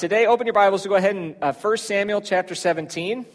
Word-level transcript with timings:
today, 0.00 0.24
open 0.24 0.46
your 0.46 0.54
Bibles 0.54 0.82
to 0.82 0.88
go 0.88 0.94
ahead 0.94 1.14
and 1.14 1.36
uh, 1.42 1.52
1 1.52 1.76
Samuel 1.76 2.22
chapter 2.22 2.54
17. 2.54 3.26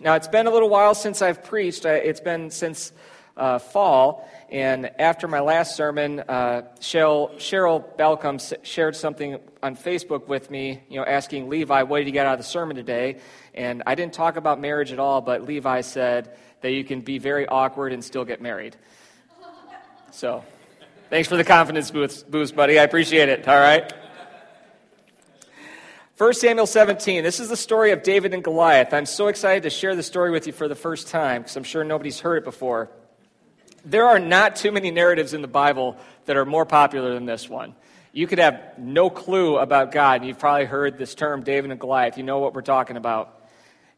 Now, 0.00 0.16
it's 0.16 0.26
been 0.26 0.48
a 0.48 0.50
little 0.50 0.68
while 0.68 0.92
since 0.92 1.22
I've 1.22 1.44
preached. 1.44 1.86
Uh, 1.86 1.90
it's 1.90 2.18
been 2.18 2.50
since 2.50 2.92
uh, 3.36 3.60
fall. 3.60 4.28
And 4.50 4.90
after 4.98 5.28
my 5.28 5.38
last 5.38 5.76
sermon, 5.76 6.18
uh, 6.18 6.62
Cheryl, 6.80 7.32
Cheryl 7.36 7.96
Balcom 7.96 8.40
shared 8.64 8.96
something 8.96 9.38
on 9.62 9.76
Facebook 9.76 10.26
with 10.26 10.50
me, 10.50 10.82
you 10.88 10.98
know, 10.98 11.06
asking 11.06 11.48
Levi, 11.48 11.84
what 11.84 11.98
did 11.98 12.08
you 12.08 12.12
get 12.12 12.26
out 12.26 12.32
of 12.32 12.40
the 12.40 12.44
sermon 12.44 12.74
today? 12.74 13.18
And 13.54 13.84
I 13.86 13.94
didn't 13.94 14.12
talk 14.12 14.34
about 14.34 14.60
marriage 14.60 14.90
at 14.90 14.98
all, 14.98 15.20
but 15.20 15.44
Levi 15.44 15.82
said 15.82 16.36
that 16.62 16.72
you 16.72 16.82
can 16.82 17.02
be 17.02 17.18
very 17.18 17.46
awkward 17.46 17.92
and 17.92 18.04
still 18.04 18.24
get 18.24 18.42
married. 18.42 18.74
So, 20.10 20.44
thanks 21.08 21.28
for 21.28 21.36
the 21.36 21.44
confidence 21.44 21.92
boost, 21.92 22.28
boost 22.28 22.56
buddy. 22.56 22.80
I 22.80 22.82
appreciate 22.82 23.28
it. 23.28 23.46
All 23.46 23.60
right. 23.60 23.92
1 26.20 26.34
Samuel 26.34 26.66
17. 26.66 27.24
This 27.24 27.40
is 27.40 27.48
the 27.48 27.56
story 27.56 27.92
of 27.92 28.02
David 28.02 28.34
and 28.34 28.44
Goliath. 28.44 28.92
I'm 28.92 29.06
so 29.06 29.28
excited 29.28 29.62
to 29.62 29.70
share 29.70 29.96
the 29.96 30.02
story 30.02 30.30
with 30.30 30.46
you 30.46 30.52
for 30.52 30.68
the 30.68 30.74
first 30.74 31.08
time 31.08 31.40
because 31.40 31.56
I'm 31.56 31.64
sure 31.64 31.82
nobody's 31.82 32.20
heard 32.20 32.36
it 32.36 32.44
before. 32.44 32.90
There 33.86 34.06
are 34.06 34.18
not 34.18 34.54
too 34.54 34.70
many 34.70 34.90
narratives 34.90 35.32
in 35.32 35.40
the 35.40 35.48
Bible 35.48 35.96
that 36.26 36.36
are 36.36 36.44
more 36.44 36.66
popular 36.66 37.14
than 37.14 37.24
this 37.24 37.48
one. 37.48 37.74
You 38.12 38.26
could 38.26 38.38
have 38.38 38.60
no 38.76 39.08
clue 39.08 39.56
about 39.56 39.92
God, 39.92 40.20
and 40.20 40.28
you've 40.28 40.38
probably 40.38 40.66
heard 40.66 40.98
this 40.98 41.14
term, 41.14 41.42
David 41.42 41.70
and 41.70 41.80
Goliath. 41.80 42.18
You 42.18 42.24
know 42.24 42.40
what 42.40 42.52
we're 42.52 42.60
talking 42.60 42.98
about. 42.98 43.42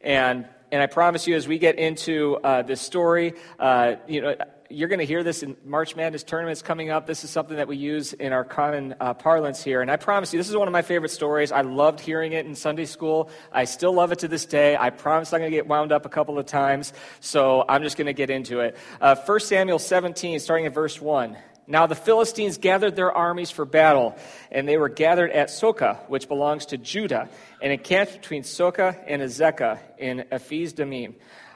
And, 0.00 0.46
and 0.70 0.80
I 0.80 0.86
promise 0.86 1.26
you, 1.26 1.34
as 1.34 1.48
we 1.48 1.58
get 1.58 1.76
into 1.76 2.36
uh, 2.36 2.62
this 2.62 2.80
story, 2.80 3.34
uh, 3.58 3.96
you 4.06 4.20
know, 4.20 4.36
you're 4.72 4.88
going 4.88 4.98
to 4.98 5.06
hear 5.06 5.22
this 5.22 5.42
in 5.42 5.56
March 5.64 5.94
Madness 5.94 6.22
tournaments 6.22 6.62
coming 6.62 6.90
up. 6.90 7.06
This 7.06 7.24
is 7.24 7.30
something 7.30 7.56
that 7.56 7.68
we 7.68 7.76
use 7.76 8.12
in 8.12 8.32
our 8.32 8.44
common 8.44 8.94
uh, 8.98 9.14
parlance 9.14 9.62
here. 9.62 9.82
And 9.82 9.90
I 9.90 9.96
promise 9.96 10.32
you, 10.32 10.38
this 10.38 10.48
is 10.48 10.56
one 10.56 10.68
of 10.68 10.72
my 10.72 10.82
favorite 10.82 11.10
stories. 11.10 11.52
I 11.52 11.60
loved 11.60 12.00
hearing 12.00 12.32
it 12.32 12.46
in 12.46 12.54
Sunday 12.54 12.86
school. 12.86 13.30
I 13.52 13.64
still 13.64 13.92
love 13.92 14.12
it 14.12 14.20
to 14.20 14.28
this 14.28 14.46
day. 14.46 14.76
I 14.76 14.90
promise 14.90 15.32
I'm 15.32 15.40
going 15.40 15.50
to 15.50 15.56
get 15.56 15.66
wound 15.66 15.92
up 15.92 16.06
a 16.06 16.08
couple 16.08 16.38
of 16.38 16.46
times. 16.46 16.92
So 17.20 17.64
I'm 17.68 17.82
just 17.82 17.96
going 17.96 18.06
to 18.06 18.12
get 18.12 18.30
into 18.30 18.60
it. 18.60 18.76
Uh, 19.00 19.14
1 19.14 19.40
Samuel 19.40 19.78
17, 19.78 20.40
starting 20.40 20.66
at 20.66 20.74
verse 20.74 21.00
1. 21.00 21.36
Now 21.66 21.86
the 21.86 21.94
Philistines 21.94 22.58
gathered 22.58 22.96
their 22.96 23.12
armies 23.12 23.50
for 23.50 23.64
battle, 23.64 24.16
and 24.50 24.66
they 24.66 24.76
were 24.76 24.88
gathered 24.88 25.30
at 25.30 25.48
Socoh, 25.48 25.98
which 26.08 26.26
belongs 26.28 26.66
to 26.66 26.78
Judah, 26.78 27.28
and 27.60 27.72
encamped 27.72 28.14
between 28.14 28.42
Socoh 28.42 28.96
and 29.06 29.22
Azekah 29.22 29.78
in 29.98 30.24
Ephes 30.32 30.72
Dammim. 30.72 31.14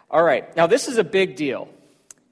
All 0.08 0.22
right, 0.22 0.56
now 0.56 0.68
this 0.68 0.86
is 0.86 0.98
a 0.98 1.04
big 1.04 1.34
deal. 1.34 1.68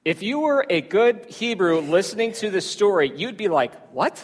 If 0.05 0.23
you 0.23 0.41
were 0.41 0.67
a 0.69 0.83
good 0.83 1.25
Hebrew 1.31 1.81
listening 1.81 2.33
to 2.35 2.51
this 2.51 2.71
story, 2.71 3.11
you'd 3.17 3.39
be 3.39 3.49
like, 3.49 3.73
what? 3.91 4.23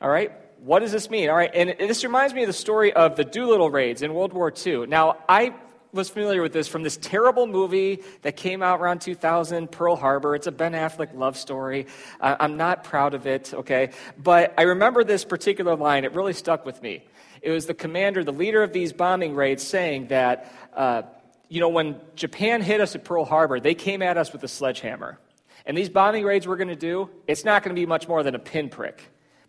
All 0.00 0.08
right, 0.08 0.32
what 0.60 0.78
does 0.78 0.92
this 0.92 1.10
mean? 1.10 1.28
All 1.28 1.36
right, 1.36 1.50
and 1.52 1.74
this 1.78 2.04
reminds 2.04 2.32
me 2.32 2.40
of 2.42 2.46
the 2.46 2.54
story 2.54 2.90
of 2.94 3.14
the 3.14 3.24
Doolittle 3.24 3.70
raids 3.70 4.00
in 4.00 4.14
World 4.14 4.32
War 4.32 4.50
II. 4.50 4.86
Now, 4.86 5.18
I 5.28 5.52
was 5.92 6.08
familiar 6.08 6.40
with 6.40 6.54
this 6.54 6.68
from 6.68 6.84
this 6.84 6.96
terrible 6.96 7.46
movie 7.46 8.02
that 8.22 8.36
came 8.36 8.62
out 8.62 8.80
around 8.80 9.02
2000, 9.02 9.70
Pearl 9.70 9.94
Harbor. 9.94 10.34
It's 10.34 10.46
a 10.46 10.52
Ben 10.52 10.72
Affleck 10.72 11.14
love 11.14 11.36
story. 11.36 11.86
I'm 12.18 12.56
not 12.56 12.82
proud 12.82 13.12
of 13.12 13.26
it, 13.26 13.52
okay? 13.52 13.90
But 14.16 14.54
I 14.56 14.62
remember 14.62 15.04
this 15.04 15.22
particular 15.22 15.76
line. 15.76 16.04
It 16.04 16.14
really 16.14 16.32
stuck 16.32 16.64
with 16.64 16.82
me. 16.82 17.04
It 17.42 17.50
was 17.50 17.66
the 17.66 17.74
commander, 17.74 18.24
the 18.24 18.32
leader 18.32 18.62
of 18.62 18.72
these 18.72 18.94
bombing 18.94 19.34
raids, 19.34 19.62
saying 19.62 20.06
that. 20.06 20.50
Uh, 20.72 21.02
you 21.48 21.60
know, 21.60 21.68
when 21.68 22.00
Japan 22.14 22.62
hit 22.62 22.80
us 22.80 22.94
at 22.94 23.04
Pearl 23.04 23.24
Harbor, 23.24 23.60
they 23.60 23.74
came 23.74 24.02
at 24.02 24.16
us 24.16 24.32
with 24.32 24.42
a 24.44 24.48
sledgehammer. 24.48 25.18
And 25.64 25.76
these 25.76 25.88
bombing 25.88 26.24
raids 26.24 26.46
we're 26.46 26.56
going 26.56 26.68
to 26.68 26.76
do, 26.76 27.10
it's 27.26 27.44
not 27.44 27.62
going 27.62 27.74
to 27.74 27.80
be 27.80 27.86
much 27.86 28.08
more 28.08 28.22
than 28.22 28.34
a 28.34 28.38
pinprick, 28.38 29.02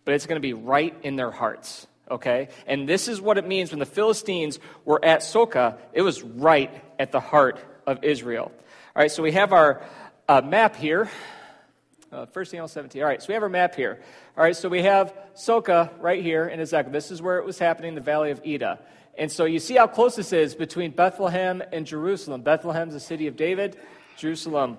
but 0.05 0.13
it's 0.13 0.25
going 0.25 0.35
to 0.37 0.41
be 0.41 0.53
right 0.53 0.95
in 1.03 1.15
their 1.15 1.31
hearts, 1.31 1.87
okay? 2.09 2.49
And 2.67 2.87
this 2.87 3.07
is 3.07 3.21
what 3.21 3.37
it 3.37 3.47
means 3.47 3.71
when 3.71 3.79
the 3.79 3.85
Philistines 3.85 4.59
were 4.85 5.03
at 5.03 5.21
Socoh, 5.21 5.77
it 5.93 6.01
was 6.01 6.21
right 6.23 6.71
at 6.97 7.11
the 7.11 7.19
heart 7.19 7.59
of 7.85 8.03
Israel. 8.03 8.51
All 8.95 9.01
right, 9.03 9.11
so 9.11 9.23
we 9.23 9.31
have 9.33 9.53
our 9.53 9.81
uh, 10.27 10.41
map 10.41 10.75
here. 10.75 11.09
Uh, 12.11 12.25
1 12.33 12.45
Samuel 12.45 12.67
17. 12.67 13.01
All 13.01 13.07
right, 13.07 13.21
so 13.21 13.27
we 13.27 13.33
have 13.35 13.43
our 13.43 13.49
map 13.49 13.75
here. 13.75 14.01
All 14.35 14.43
right, 14.43 14.55
so 14.55 14.67
we 14.67 14.81
have 14.81 15.13
Socoh 15.35 15.91
right 15.99 16.23
here 16.23 16.47
in 16.47 16.59
Azekah. 16.59 16.91
This 16.91 17.11
is 17.11 17.21
where 17.21 17.37
it 17.37 17.45
was 17.45 17.59
happening, 17.59 17.93
the 17.93 18.01
Valley 18.01 18.31
of 18.31 18.41
Elah. 18.45 18.79
And 19.19 19.29
so 19.29 19.43
you 19.43 19.59
see 19.59 19.75
how 19.75 19.85
close 19.85 20.15
this 20.15 20.31
is 20.31 20.55
between 20.55 20.91
Bethlehem 20.91 21.61
and 21.73 21.85
Jerusalem. 21.85 22.41
Bethlehem's 22.41 22.93
the 22.93 23.01
city 23.01 23.27
of 23.27 23.35
David, 23.35 23.75
Jerusalem, 24.15 24.77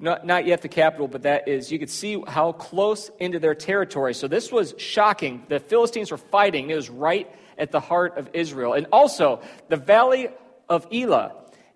not, 0.00 0.26
not 0.26 0.46
yet 0.46 0.62
the 0.62 0.68
capital, 0.68 1.06
but 1.06 1.22
that 1.22 1.46
is, 1.46 1.70
you 1.70 1.78
could 1.78 1.88
see 1.88 2.20
how 2.26 2.50
close 2.50 3.08
into 3.20 3.38
their 3.38 3.54
territory. 3.54 4.14
So 4.14 4.26
this 4.26 4.50
was 4.50 4.74
shocking. 4.78 5.44
The 5.48 5.60
Philistines 5.60 6.10
were 6.10 6.16
fighting, 6.16 6.70
it 6.70 6.74
was 6.74 6.90
right 6.90 7.32
at 7.56 7.70
the 7.70 7.78
heart 7.78 8.18
of 8.18 8.30
Israel. 8.32 8.72
And 8.72 8.88
also, 8.90 9.40
the 9.68 9.76
valley 9.76 10.28
of 10.68 10.88
Elah. 10.92 11.32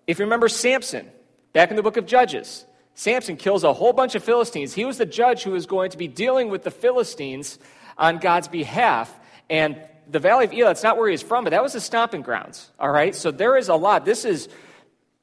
If 0.08 0.18
you 0.18 0.24
remember 0.24 0.48
Samson, 0.48 1.08
back 1.53 1.70
in 1.70 1.76
the 1.76 1.84
book 1.84 1.97
of 1.97 2.06
Judges, 2.06 2.64
Samson 2.97 3.36
kills 3.36 3.62
a 3.62 3.72
whole 3.72 3.92
bunch 3.92 4.16
of 4.16 4.24
Philistines. 4.24 4.74
He 4.74 4.84
was 4.84 4.98
the 4.98 5.06
judge 5.06 5.44
who 5.44 5.53
was 5.53 5.66
going 5.66 5.91
to 5.91 5.98
be 5.98 6.08
dealing 6.08 6.48
with 6.48 6.64
the 6.64 6.72
Philistines 6.72 7.60
on 7.97 8.18
God's 8.18 8.48
behalf. 8.48 9.14
And 9.48 9.80
the 10.09 10.19
Valley 10.19 10.44
of 10.44 10.53
Elah, 10.53 10.71
it's 10.71 10.83
not 10.83 10.97
where 10.97 11.11
he's 11.11 11.22
from, 11.22 11.44
but 11.44 11.50
that 11.50 11.62
was 11.62 11.72
his 11.72 11.84
stomping 11.84 12.22
grounds. 12.22 12.71
All 12.78 12.91
right? 12.91 13.15
So 13.15 13.31
there 13.31 13.56
is 13.56 13.69
a 13.69 13.75
lot. 13.75 14.05
This 14.05 14.25
is, 14.25 14.49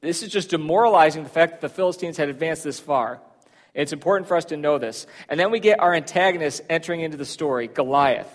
this 0.00 0.22
is 0.22 0.30
just 0.30 0.50
demoralizing 0.50 1.22
the 1.22 1.30
fact 1.30 1.52
that 1.52 1.60
the 1.60 1.68
Philistines 1.68 2.16
had 2.16 2.28
advanced 2.28 2.64
this 2.64 2.80
far. 2.80 3.20
It's 3.74 3.92
important 3.92 4.28
for 4.28 4.36
us 4.36 4.46
to 4.46 4.56
know 4.56 4.78
this. 4.78 5.06
And 5.28 5.38
then 5.38 5.50
we 5.50 5.58
get 5.60 5.80
our 5.80 5.94
antagonist 5.94 6.62
entering 6.70 7.00
into 7.00 7.16
the 7.16 7.24
story, 7.24 7.66
Goliath. 7.66 8.28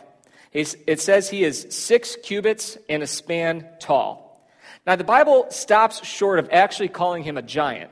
He's, 0.51 0.75
it 0.87 0.99
says 0.99 1.29
he 1.29 1.43
is 1.43 1.67
six 1.69 2.17
cubits 2.23 2.77
and 2.89 3.03
a 3.03 3.07
span 3.07 3.67
tall. 3.79 4.25
Now, 4.85 4.95
the 4.95 5.03
Bible 5.03 5.47
stops 5.49 6.05
short 6.05 6.39
of 6.39 6.49
actually 6.51 6.89
calling 6.89 7.23
him 7.23 7.37
a 7.37 7.41
giant, 7.41 7.91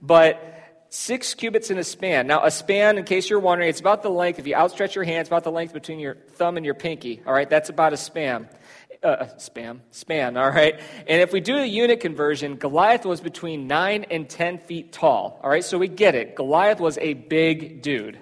but 0.00 0.55
six 0.96 1.34
cubits 1.34 1.70
in 1.70 1.78
a 1.78 1.84
span. 1.84 2.26
Now, 2.26 2.44
a 2.44 2.50
span, 2.50 2.96
in 2.96 3.04
case 3.04 3.28
you're 3.28 3.38
wondering, 3.38 3.68
it's 3.68 3.80
about 3.80 4.02
the 4.02 4.10
length, 4.10 4.38
if 4.38 4.46
you 4.46 4.54
outstretch 4.54 4.94
your 4.94 5.04
hand, 5.04 5.20
it's 5.20 5.28
about 5.28 5.44
the 5.44 5.52
length 5.52 5.74
between 5.74 5.98
your 6.00 6.14
thumb 6.14 6.56
and 6.56 6.64
your 6.64 6.74
pinky. 6.74 7.22
All 7.26 7.32
right, 7.32 7.48
that's 7.48 7.68
about 7.68 7.92
a 7.92 7.96
span. 7.96 8.48
Uh, 9.02 9.26
spam, 9.36 9.80
span, 9.90 10.36
all 10.36 10.50
right? 10.50 10.80
And 11.06 11.20
if 11.20 11.30
we 11.30 11.40
do 11.40 11.56
the 11.56 11.68
unit 11.68 12.00
conversion, 12.00 12.56
Goliath 12.56 13.04
was 13.04 13.20
between 13.20 13.66
9 13.66 14.06
and 14.10 14.28
10 14.28 14.58
feet 14.60 14.90
tall, 14.90 15.38
all 15.44 15.50
right? 15.50 15.62
So 15.62 15.76
we 15.78 15.86
get 15.86 16.14
it. 16.14 16.34
Goliath 16.34 16.80
was 16.80 16.96
a 16.98 17.12
big 17.12 17.82
dude. 17.82 18.18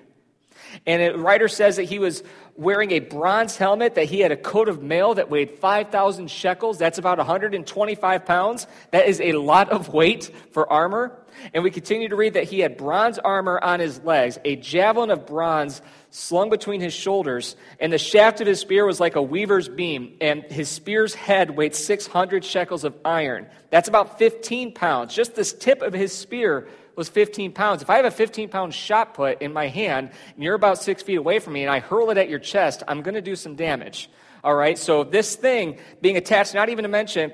And 0.84 1.00
a 1.00 1.16
writer 1.16 1.46
says 1.46 1.76
that 1.76 1.84
he 1.84 2.00
was 2.00 2.24
wearing 2.56 2.92
a 2.92 3.00
bronze 3.00 3.56
helmet, 3.56 3.96
that 3.96 4.04
he 4.04 4.20
had 4.20 4.32
a 4.32 4.36
coat 4.36 4.68
of 4.68 4.82
mail 4.82 5.14
that 5.14 5.28
weighed 5.30 5.58
5,000 5.58 6.30
shekels. 6.30 6.78
That's 6.78 6.98
about 6.98 7.18
125 7.18 8.24
pounds. 8.24 8.66
That 8.92 9.06
is 9.06 9.20
a 9.20 9.32
lot 9.32 9.70
of 9.70 9.92
weight 9.92 10.30
for 10.52 10.70
armor. 10.72 11.18
And 11.52 11.64
we 11.64 11.70
continue 11.70 12.08
to 12.08 12.16
read 12.16 12.34
that 12.34 12.44
he 12.44 12.60
had 12.60 12.76
bronze 12.76 13.18
armor 13.18 13.58
on 13.60 13.80
his 13.80 14.00
legs, 14.04 14.38
a 14.44 14.56
javelin 14.56 15.10
of 15.10 15.26
bronze 15.26 15.82
slung 16.10 16.48
between 16.48 16.80
his 16.80 16.94
shoulders, 16.94 17.56
and 17.80 17.92
the 17.92 17.98
shaft 17.98 18.40
of 18.40 18.46
his 18.46 18.60
spear 18.60 18.86
was 18.86 19.00
like 19.00 19.16
a 19.16 19.22
weaver's 19.22 19.68
beam, 19.68 20.16
and 20.20 20.44
his 20.44 20.68
spear's 20.68 21.12
head 21.12 21.50
weighed 21.50 21.74
600 21.74 22.44
shekels 22.44 22.84
of 22.84 22.94
iron. 23.04 23.48
That's 23.70 23.88
about 23.88 24.16
15 24.16 24.74
pounds. 24.74 25.12
Just 25.12 25.34
this 25.34 25.52
tip 25.52 25.82
of 25.82 25.92
his 25.92 26.12
spear 26.12 26.68
was 26.96 27.08
15 27.08 27.52
pounds. 27.52 27.82
If 27.82 27.90
I 27.90 27.96
have 27.96 28.04
a 28.04 28.10
15 28.10 28.48
pound 28.48 28.74
shot 28.74 29.14
put 29.14 29.42
in 29.42 29.52
my 29.52 29.68
hand 29.68 30.10
and 30.34 30.44
you're 30.44 30.54
about 30.54 30.82
six 30.82 31.02
feet 31.02 31.16
away 31.16 31.38
from 31.38 31.54
me 31.54 31.62
and 31.62 31.70
I 31.70 31.80
hurl 31.80 32.10
it 32.10 32.18
at 32.18 32.28
your 32.28 32.38
chest, 32.38 32.82
I'm 32.86 33.02
going 33.02 33.14
to 33.14 33.22
do 33.22 33.36
some 33.36 33.56
damage. 33.56 34.10
All 34.42 34.54
right, 34.54 34.78
so 34.78 35.04
this 35.04 35.36
thing 35.36 35.78
being 36.02 36.16
attached, 36.16 36.54
not 36.54 36.68
even 36.68 36.82
to 36.82 36.88
mention 36.88 37.32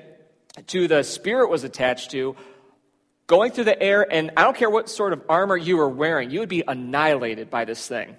to 0.67 0.87
the 0.87 1.03
spirit 1.03 1.49
was 1.49 1.63
attached 1.63 2.11
to, 2.11 2.35
going 3.27 3.51
through 3.51 3.65
the 3.65 3.81
air, 3.81 4.05
and 4.09 4.31
I 4.37 4.43
don't 4.43 4.55
care 4.55 4.69
what 4.69 4.89
sort 4.89 5.13
of 5.13 5.21
armor 5.27 5.57
you 5.57 5.77
were 5.77 5.89
wearing, 5.89 6.31
you 6.31 6.39
would 6.39 6.49
be 6.49 6.63
annihilated 6.65 7.49
by 7.49 7.65
this 7.65 7.85
thing. 7.85 8.15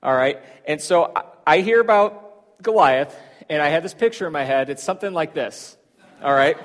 All 0.00 0.14
right, 0.14 0.38
and 0.64 0.80
so 0.80 1.12
I 1.46 1.58
hear 1.58 1.80
about 1.80 2.62
Goliath, 2.62 3.16
and 3.48 3.62
I 3.62 3.68
have 3.68 3.82
this 3.82 3.94
picture 3.94 4.26
in 4.26 4.32
my 4.32 4.44
head. 4.44 4.70
It's 4.70 4.82
something 4.82 5.12
like 5.12 5.34
this. 5.34 5.76
All 6.22 6.34
right. 6.34 6.56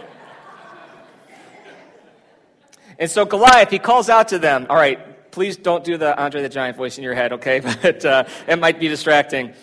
And 2.99 3.09
so 3.09 3.25
Goliath, 3.25 3.69
he 3.69 3.79
calls 3.79 4.09
out 4.09 4.29
to 4.29 4.39
them. 4.39 4.67
All 4.69 4.75
right, 4.75 5.31
please 5.31 5.57
don't 5.57 5.83
do 5.83 5.97
the 5.97 6.17
Andre 6.17 6.41
the 6.41 6.49
Giant 6.49 6.77
voice 6.77 6.97
in 6.97 7.03
your 7.03 7.15
head, 7.15 7.33
okay? 7.33 7.59
But 7.81 8.05
uh, 8.05 8.23
it 8.47 8.59
might 8.59 8.79
be 8.79 8.87
distracting. 8.87 9.53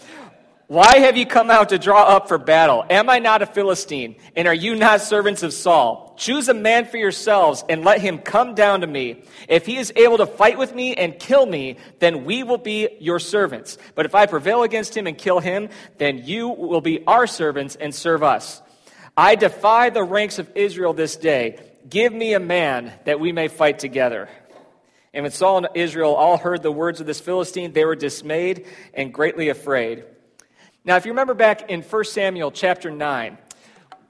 Why 0.71 0.99
have 0.99 1.17
you 1.17 1.27
come 1.27 1.51
out 1.51 1.71
to 1.71 1.79
draw 1.79 2.05
up 2.05 2.29
for 2.29 2.39
battle? 2.39 2.85
Am 2.89 3.11
I 3.11 3.19
not 3.19 3.43
a 3.43 3.47
Philistine? 3.47 4.15
And 4.37 4.47
are 4.47 4.55
you 4.55 4.77
not 4.77 5.01
servants 5.01 5.43
of 5.43 5.53
Saul? 5.53 6.15
Choose 6.17 6.49
a 6.49 6.55
man 6.55 6.85
for 6.85 6.97
yourselves 6.97 7.65
and 7.69 7.85
let 7.85 8.01
him 8.01 8.19
come 8.19 8.55
down 8.55 8.83
to 8.83 8.87
me. 8.87 9.25
If 9.49 9.67
he 9.67 9.79
is 9.79 9.93
able 9.97 10.19
to 10.19 10.27
fight 10.27 10.59
with 10.59 10.73
me 10.73 10.95
and 10.95 11.19
kill 11.19 11.45
me, 11.45 11.79
then 11.99 12.25
we 12.25 12.45
will 12.45 12.57
be 12.57 12.89
your 13.01 13.19
servants. 13.19 13.79
But 13.97 14.07
if 14.07 14.15
I 14.15 14.27
prevail 14.27 14.63
against 14.63 14.97
him 14.97 15.09
and 15.09 15.19
kill 15.19 15.41
him, 15.41 15.71
then 15.99 16.19
you 16.19 16.49
will 16.49 16.81
be 16.81 17.05
our 17.05 17.27
servants 17.27 17.75
and 17.75 17.93
serve 17.93 18.23
us. 18.23 18.63
I 19.17 19.35
defy 19.35 19.91
the 19.91 20.05
ranks 20.05 20.39
of 20.39 20.49
Israel 20.55 20.93
this 20.93 21.17
day. 21.17 21.70
Give 21.89 22.13
me 22.13 22.35
a 22.35 22.41
man 22.41 22.93
that 23.05 23.21
we 23.21 23.33
may 23.33 23.49
fight 23.49 23.79
together. 23.79 24.29
And 25.13 25.25
when 25.25 25.33
Saul 25.33 25.59
and 25.59 25.69
Israel 25.75 26.15
all 26.15 26.37
heard 26.37 26.63
the 26.63 26.71
words 26.71 27.01
of 27.01 27.07
this 27.07 27.21
Philistine, 27.21 27.73
they 27.73 27.85
were 27.85 27.97
dismayed 27.97 28.67
and 28.95 29.13
greatly 29.13 29.49
afraid. 29.49 30.05
Now, 30.85 30.97
if 30.97 31.05
you 31.05 31.13
remember 31.13 31.35
back 31.35 31.71
in 31.71 31.83
1 31.83 32.05
Samuel 32.05 32.51
chapter 32.53 32.91
9, 32.91 33.39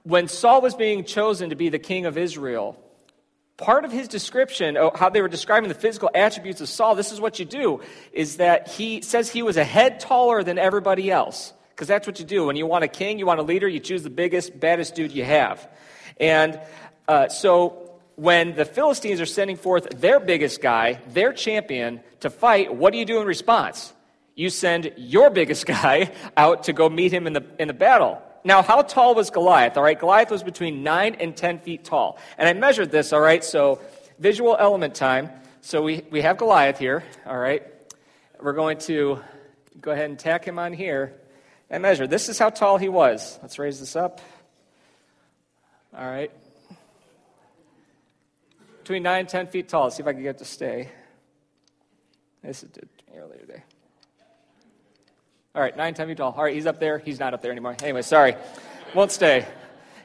when 0.02 0.28
Saul 0.28 0.60
was 0.60 0.74
being 0.74 1.04
chosen 1.04 1.50
to 1.50 1.56
be 1.56 1.68
the 1.68 1.78
king 1.78 2.06
of 2.06 2.18
Israel, 2.18 2.78
part 3.56 3.84
of 3.84 3.92
his 3.92 4.08
description, 4.08 4.76
how 4.94 5.08
they 5.08 5.22
were 5.22 5.28
describing 5.28 5.68
the 5.68 5.74
physical 5.74 6.10
attributes 6.14 6.60
of 6.60 6.68
Saul, 6.68 6.94
this 6.94 7.12
is 7.12 7.20
what 7.20 7.38
you 7.38 7.44
do, 7.44 7.80
is 8.12 8.36
that 8.36 8.68
he 8.68 9.02
says 9.02 9.30
he 9.30 9.42
was 9.42 9.56
a 9.56 9.64
head 9.64 10.00
taller 10.00 10.42
than 10.42 10.58
everybody 10.58 11.10
else. 11.10 11.52
Because 11.70 11.88
that's 11.88 12.06
what 12.06 12.18
you 12.18 12.26
do. 12.26 12.44
When 12.44 12.56
you 12.56 12.66
want 12.66 12.84
a 12.84 12.88
king, 12.88 13.18
you 13.18 13.24
want 13.24 13.40
a 13.40 13.42
leader, 13.42 13.66
you 13.66 13.80
choose 13.80 14.02
the 14.02 14.10
biggest, 14.10 14.60
baddest 14.60 14.94
dude 14.94 15.12
you 15.12 15.24
have. 15.24 15.66
And 16.18 16.60
uh, 17.10 17.28
so 17.28 17.90
when 18.14 18.54
the 18.54 18.64
Philistines 18.64 19.20
are 19.20 19.26
sending 19.26 19.56
forth 19.56 19.88
their 20.00 20.20
biggest 20.20 20.60
guy, 20.62 21.00
their 21.08 21.32
champion, 21.32 22.00
to 22.20 22.30
fight, 22.30 22.72
what 22.72 22.92
do 22.92 23.00
you 23.00 23.04
do 23.04 23.20
in 23.20 23.26
response? 23.26 23.92
You 24.36 24.48
send 24.48 24.92
your 24.96 25.28
biggest 25.28 25.66
guy 25.80 26.12
out 26.36 26.64
to 26.64 26.72
go 26.72 26.88
meet 26.88 27.12
him 27.12 27.26
in 27.26 27.32
the, 27.32 27.44
in 27.58 27.66
the 27.66 27.74
battle. 27.74 28.22
Now, 28.44 28.62
how 28.62 28.82
tall 28.82 29.16
was 29.16 29.30
Goliath? 29.30 29.76
All 29.76 29.82
right, 29.82 29.98
Goliath 29.98 30.30
was 30.30 30.44
between 30.44 30.84
9 30.84 31.16
and 31.16 31.36
10 31.36 31.58
feet 31.58 31.82
tall. 31.82 32.16
And 32.38 32.48
I 32.48 32.52
measured 32.52 32.92
this, 32.92 33.12
all 33.12 33.20
right, 33.20 33.42
so 33.42 33.80
visual 34.20 34.56
element 34.56 34.94
time. 34.94 35.30
So 35.62 35.82
we, 35.82 36.04
we 36.12 36.20
have 36.20 36.38
Goliath 36.38 36.78
here, 36.78 37.02
all 37.26 37.36
right. 37.36 37.64
We're 38.40 38.52
going 38.52 38.78
to 38.78 39.18
go 39.80 39.90
ahead 39.90 40.10
and 40.10 40.18
tack 40.18 40.44
him 40.44 40.60
on 40.60 40.74
here 40.74 41.16
and 41.70 41.82
measure. 41.82 42.06
This 42.06 42.28
is 42.28 42.38
how 42.38 42.50
tall 42.50 42.78
he 42.78 42.88
was. 42.88 43.36
Let's 43.42 43.58
raise 43.58 43.80
this 43.80 43.96
up. 43.96 44.20
All 45.92 46.08
right. 46.08 46.30
Between 48.90 49.04
9 49.04 49.20
and 49.20 49.28
10 49.28 49.46
feet 49.46 49.68
tall. 49.68 49.84
Let's 49.84 49.94
see 49.94 50.02
if 50.02 50.08
I 50.08 50.12
can 50.12 50.20
get 50.20 50.30
it 50.30 50.38
to 50.38 50.44
stay. 50.44 50.88
This 52.42 52.64
is 52.64 52.70
earlier 53.16 53.38
today. 53.38 53.62
All 55.54 55.62
right, 55.62 55.76
9, 55.76 55.94
10 55.94 56.08
feet 56.08 56.16
tall. 56.16 56.34
All 56.36 56.42
right, 56.42 56.52
he's 56.52 56.66
up 56.66 56.80
there. 56.80 56.98
He's 56.98 57.20
not 57.20 57.32
up 57.32 57.40
there 57.40 57.52
anymore. 57.52 57.76
Anyway, 57.84 58.02
sorry. 58.02 58.34
Won't 58.92 59.12
stay. 59.12 59.46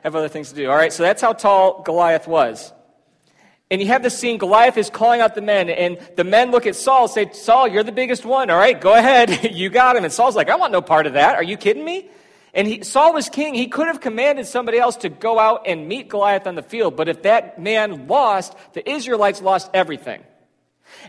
Have 0.03 0.15
other 0.15 0.27
things 0.27 0.49
to 0.49 0.55
do. 0.55 0.69
All 0.69 0.75
right, 0.75 0.93
so 0.93 1.01
that's 1.01 1.19
how 1.19 1.33
tall 1.33 1.81
Goliath 1.81 2.27
was. 2.27 2.71
And 3.71 3.81
you 3.81 3.87
have 3.87 4.03
the 4.03 4.11
scene, 4.11 4.37
Goliath 4.37 4.77
is 4.77 4.91
calling 4.91 5.19
out 5.19 5.33
the 5.33 5.41
men, 5.41 5.71
and 5.71 5.97
the 6.15 6.23
men 6.23 6.51
look 6.51 6.67
at 6.67 6.75
Saul, 6.75 7.07
say, 7.07 7.31
Saul, 7.31 7.67
you're 7.67 7.81
the 7.81 7.91
biggest 7.91 8.23
one. 8.23 8.51
All 8.51 8.59
right, 8.59 8.79
go 8.79 8.93
ahead. 8.93 9.51
you 9.55 9.71
got 9.71 9.95
him. 9.95 10.03
And 10.03 10.13
Saul's 10.13 10.35
like, 10.35 10.51
I 10.51 10.57
want 10.57 10.71
no 10.71 10.83
part 10.83 11.07
of 11.07 11.13
that. 11.13 11.33
Are 11.33 11.43
you 11.43 11.57
kidding 11.57 11.83
me? 11.83 12.11
And 12.55 12.67
he, 12.67 12.83
Saul 12.83 13.13
was 13.13 13.27
king. 13.27 13.53
He 13.53 13.67
could 13.67 13.87
have 13.87 13.99
commanded 13.99 14.47
somebody 14.47 14.79
else 14.79 14.95
to 14.97 15.09
go 15.09 15.37
out 15.37 15.67
and 15.67 15.89
meet 15.89 16.07
Goliath 16.07 16.47
on 16.47 16.55
the 16.55 16.63
field. 16.63 16.95
But 16.95 17.09
if 17.09 17.23
that 17.23 17.59
man 17.59 18.07
lost, 18.07 18.55
the 18.73 18.89
Israelites 18.89 19.41
lost 19.41 19.69
everything. 19.73 20.23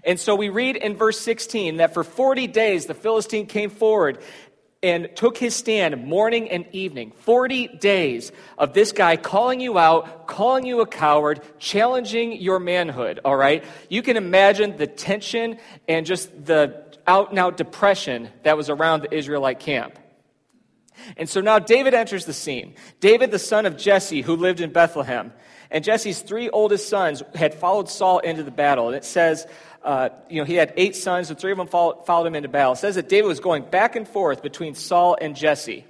And 0.03 0.19
so 0.19 0.35
we 0.35 0.49
read 0.49 0.75
in 0.75 0.97
verse 0.97 1.21
16 1.21 1.77
that 1.77 1.95
for 1.95 2.03
40 2.03 2.49
days 2.49 2.87
the 2.87 2.95
Philistine 2.95 3.47
came 3.47 3.71
forward 3.71 4.19
and 4.83 5.09
took 5.15 5.39
his 5.39 5.55
stand 5.55 6.05
morning 6.05 6.51
and 6.51 6.67
evening. 6.73 7.13
40 7.21 7.69
days 7.79 8.33
of 8.59 8.73
this 8.73 8.93
guy 8.93 9.17
calling 9.17 9.61
you 9.61 9.79
out, 9.79 10.27
calling 10.27 10.67
you 10.67 10.81
a 10.81 10.87
coward, 10.87 11.41
challenging 11.59 12.33
your 12.33 12.59
manhood, 12.59 13.21
all 13.25 13.37
right? 13.37 13.65
You 13.89 14.03
can 14.03 14.17
imagine 14.17 14.77
the 14.77 14.87
tension 14.87 15.59
and 15.89 16.07
just 16.07 16.45
the 16.45 16.85
out 17.07 17.31
and 17.31 17.39
out 17.39 17.57
depression 17.57 18.31
that 18.43 18.57
was 18.57 18.69
around 18.69 19.03
the 19.03 19.15
Israelite 19.15 19.61
camp. 19.61 19.99
And 21.17 21.29
so 21.29 21.41
now 21.41 21.59
David 21.59 21.95
enters 21.95 22.25
the 22.25 22.33
scene. 22.33 22.75
David, 23.01 23.31
the 23.31 23.39
son 23.39 23.67
of 23.67 23.77
Jesse, 23.77 24.23
who 24.23 24.37
lived 24.37 24.61
in 24.61 24.73
Bethlehem. 24.73 25.33
And 25.71 25.85
Jesse's 25.85 26.21
three 26.21 26.49
oldest 26.49 26.89
sons 26.89 27.23
had 27.35 27.55
followed 27.55 27.89
Saul 27.89 28.21
into 28.21 28.43
the 28.43 28.51
battle. 28.51 28.89
And 28.89 28.97
it 28.97 29.05
says, 29.05 29.47
uh, 29.83 30.11
you 30.29 30.41
know, 30.41 30.45
he 30.45 30.55
had 30.55 30.73
eight 30.77 30.97
sons, 30.97 31.31
and 31.31 31.39
three 31.39 31.53
of 31.53 31.59
them 31.59 31.69
followed, 31.69 32.07
followed 32.07 32.27
him 32.27 32.35
into 32.35 32.49
battle. 32.49 32.73
It 32.73 32.79
says 32.79 32.97
that 32.97 33.09
David 33.09 33.29
was 33.29 33.41
going 33.41 33.65
back 33.65 33.97
and 33.97 34.07
forth 34.07 34.43
between 34.43 34.75
Saul 34.75 35.17
and 35.21 35.37
Jesse. 35.37 35.85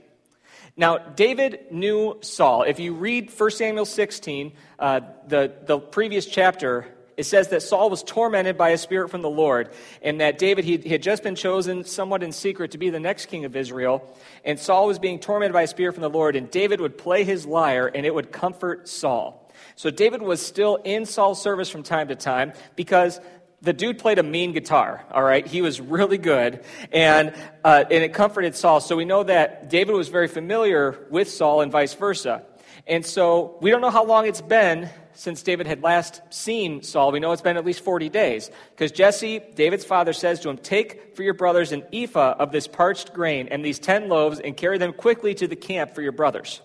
Now, 0.76 0.98
David 0.98 1.66
knew 1.70 2.18
Saul. 2.20 2.62
If 2.62 2.78
you 2.78 2.92
read 2.92 3.32
1 3.36 3.50
Samuel 3.50 3.86
16, 3.86 4.52
uh, 4.78 5.00
the, 5.26 5.52
the 5.64 5.78
previous 5.78 6.26
chapter, 6.26 6.86
it 7.16 7.24
says 7.24 7.48
that 7.48 7.62
Saul 7.62 7.88
was 7.88 8.02
tormented 8.02 8.58
by 8.58 8.70
a 8.70 8.78
spirit 8.78 9.08
from 9.08 9.22
the 9.22 9.30
Lord, 9.30 9.70
and 10.02 10.20
that 10.20 10.38
David 10.38 10.64
he, 10.64 10.76
he, 10.76 10.90
had 10.90 11.02
just 11.02 11.22
been 11.22 11.34
chosen 11.34 11.84
somewhat 11.84 12.22
in 12.22 12.32
secret 12.32 12.72
to 12.72 12.78
be 12.78 12.90
the 12.90 13.00
next 13.00 13.26
king 13.26 13.44
of 13.44 13.56
Israel. 13.56 14.06
And 14.44 14.58
Saul 14.58 14.86
was 14.86 14.98
being 14.98 15.18
tormented 15.18 15.52
by 15.52 15.62
a 15.62 15.66
spirit 15.66 15.94
from 15.94 16.02
the 16.02 16.10
Lord, 16.10 16.36
and 16.36 16.50
David 16.50 16.80
would 16.80 16.98
play 16.98 17.24
his 17.24 17.46
lyre, 17.46 17.90
and 17.92 18.04
it 18.04 18.14
would 18.14 18.32
comfort 18.32 18.88
Saul. 18.88 19.50
So 19.76 19.90
David 19.90 20.20
was 20.20 20.44
still 20.44 20.76
in 20.76 21.06
Saul's 21.06 21.40
service 21.40 21.70
from 21.70 21.82
time 21.82 22.08
to 22.08 22.16
time 22.16 22.52
because 22.76 23.20
the 23.62 23.72
dude 23.72 23.98
played 23.98 24.18
a 24.18 24.22
mean 24.22 24.52
guitar, 24.52 25.04
all 25.10 25.22
right? 25.22 25.46
He 25.46 25.62
was 25.62 25.80
really 25.80 26.18
good, 26.18 26.62
and, 26.92 27.34
uh, 27.64 27.84
and 27.90 28.04
it 28.04 28.12
comforted 28.12 28.54
Saul. 28.54 28.80
So 28.80 28.96
we 28.96 29.06
know 29.06 29.24
that 29.24 29.70
David 29.70 29.94
was 29.94 30.08
very 30.08 30.28
familiar 30.28 31.06
with 31.10 31.30
Saul 31.30 31.62
and 31.62 31.72
vice 31.72 31.94
versa. 31.94 32.42
And 32.86 33.04
so 33.04 33.56
we 33.60 33.70
don't 33.70 33.80
know 33.80 33.90
how 33.90 34.04
long 34.04 34.26
it's 34.26 34.42
been 34.42 34.88
since 35.16 35.42
David 35.42 35.66
had 35.66 35.82
last 35.82 36.20
seen 36.30 36.82
Saul. 36.82 37.10
We 37.10 37.20
know 37.20 37.32
it's 37.32 37.42
been 37.42 37.56
at 37.56 37.64
least 37.64 37.82
40 37.82 38.08
days. 38.08 38.50
Because 38.70 38.92
Jesse, 38.92 39.40
David's 39.54 39.84
father, 39.84 40.12
says 40.12 40.40
to 40.40 40.50
him, 40.50 40.58
Take 40.58 41.16
for 41.16 41.22
your 41.22 41.34
brothers 41.34 41.72
an 41.72 41.84
ephah 41.92 42.36
of 42.38 42.52
this 42.52 42.68
parched 42.68 43.12
grain 43.12 43.48
and 43.50 43.64
these 43.64 43.78
10 43.78 44.08
loaves 44.08 44.38
and 44.38 44.56
carry 44.56 44.78
them 44.78 44.92
quickly 44.92 45.34
to 45.34 45.48
the 45.48 45.56
camp 45.56 45.94
for 45.94 46.02
your 46.02 46.12
brothers. 46.12 46.60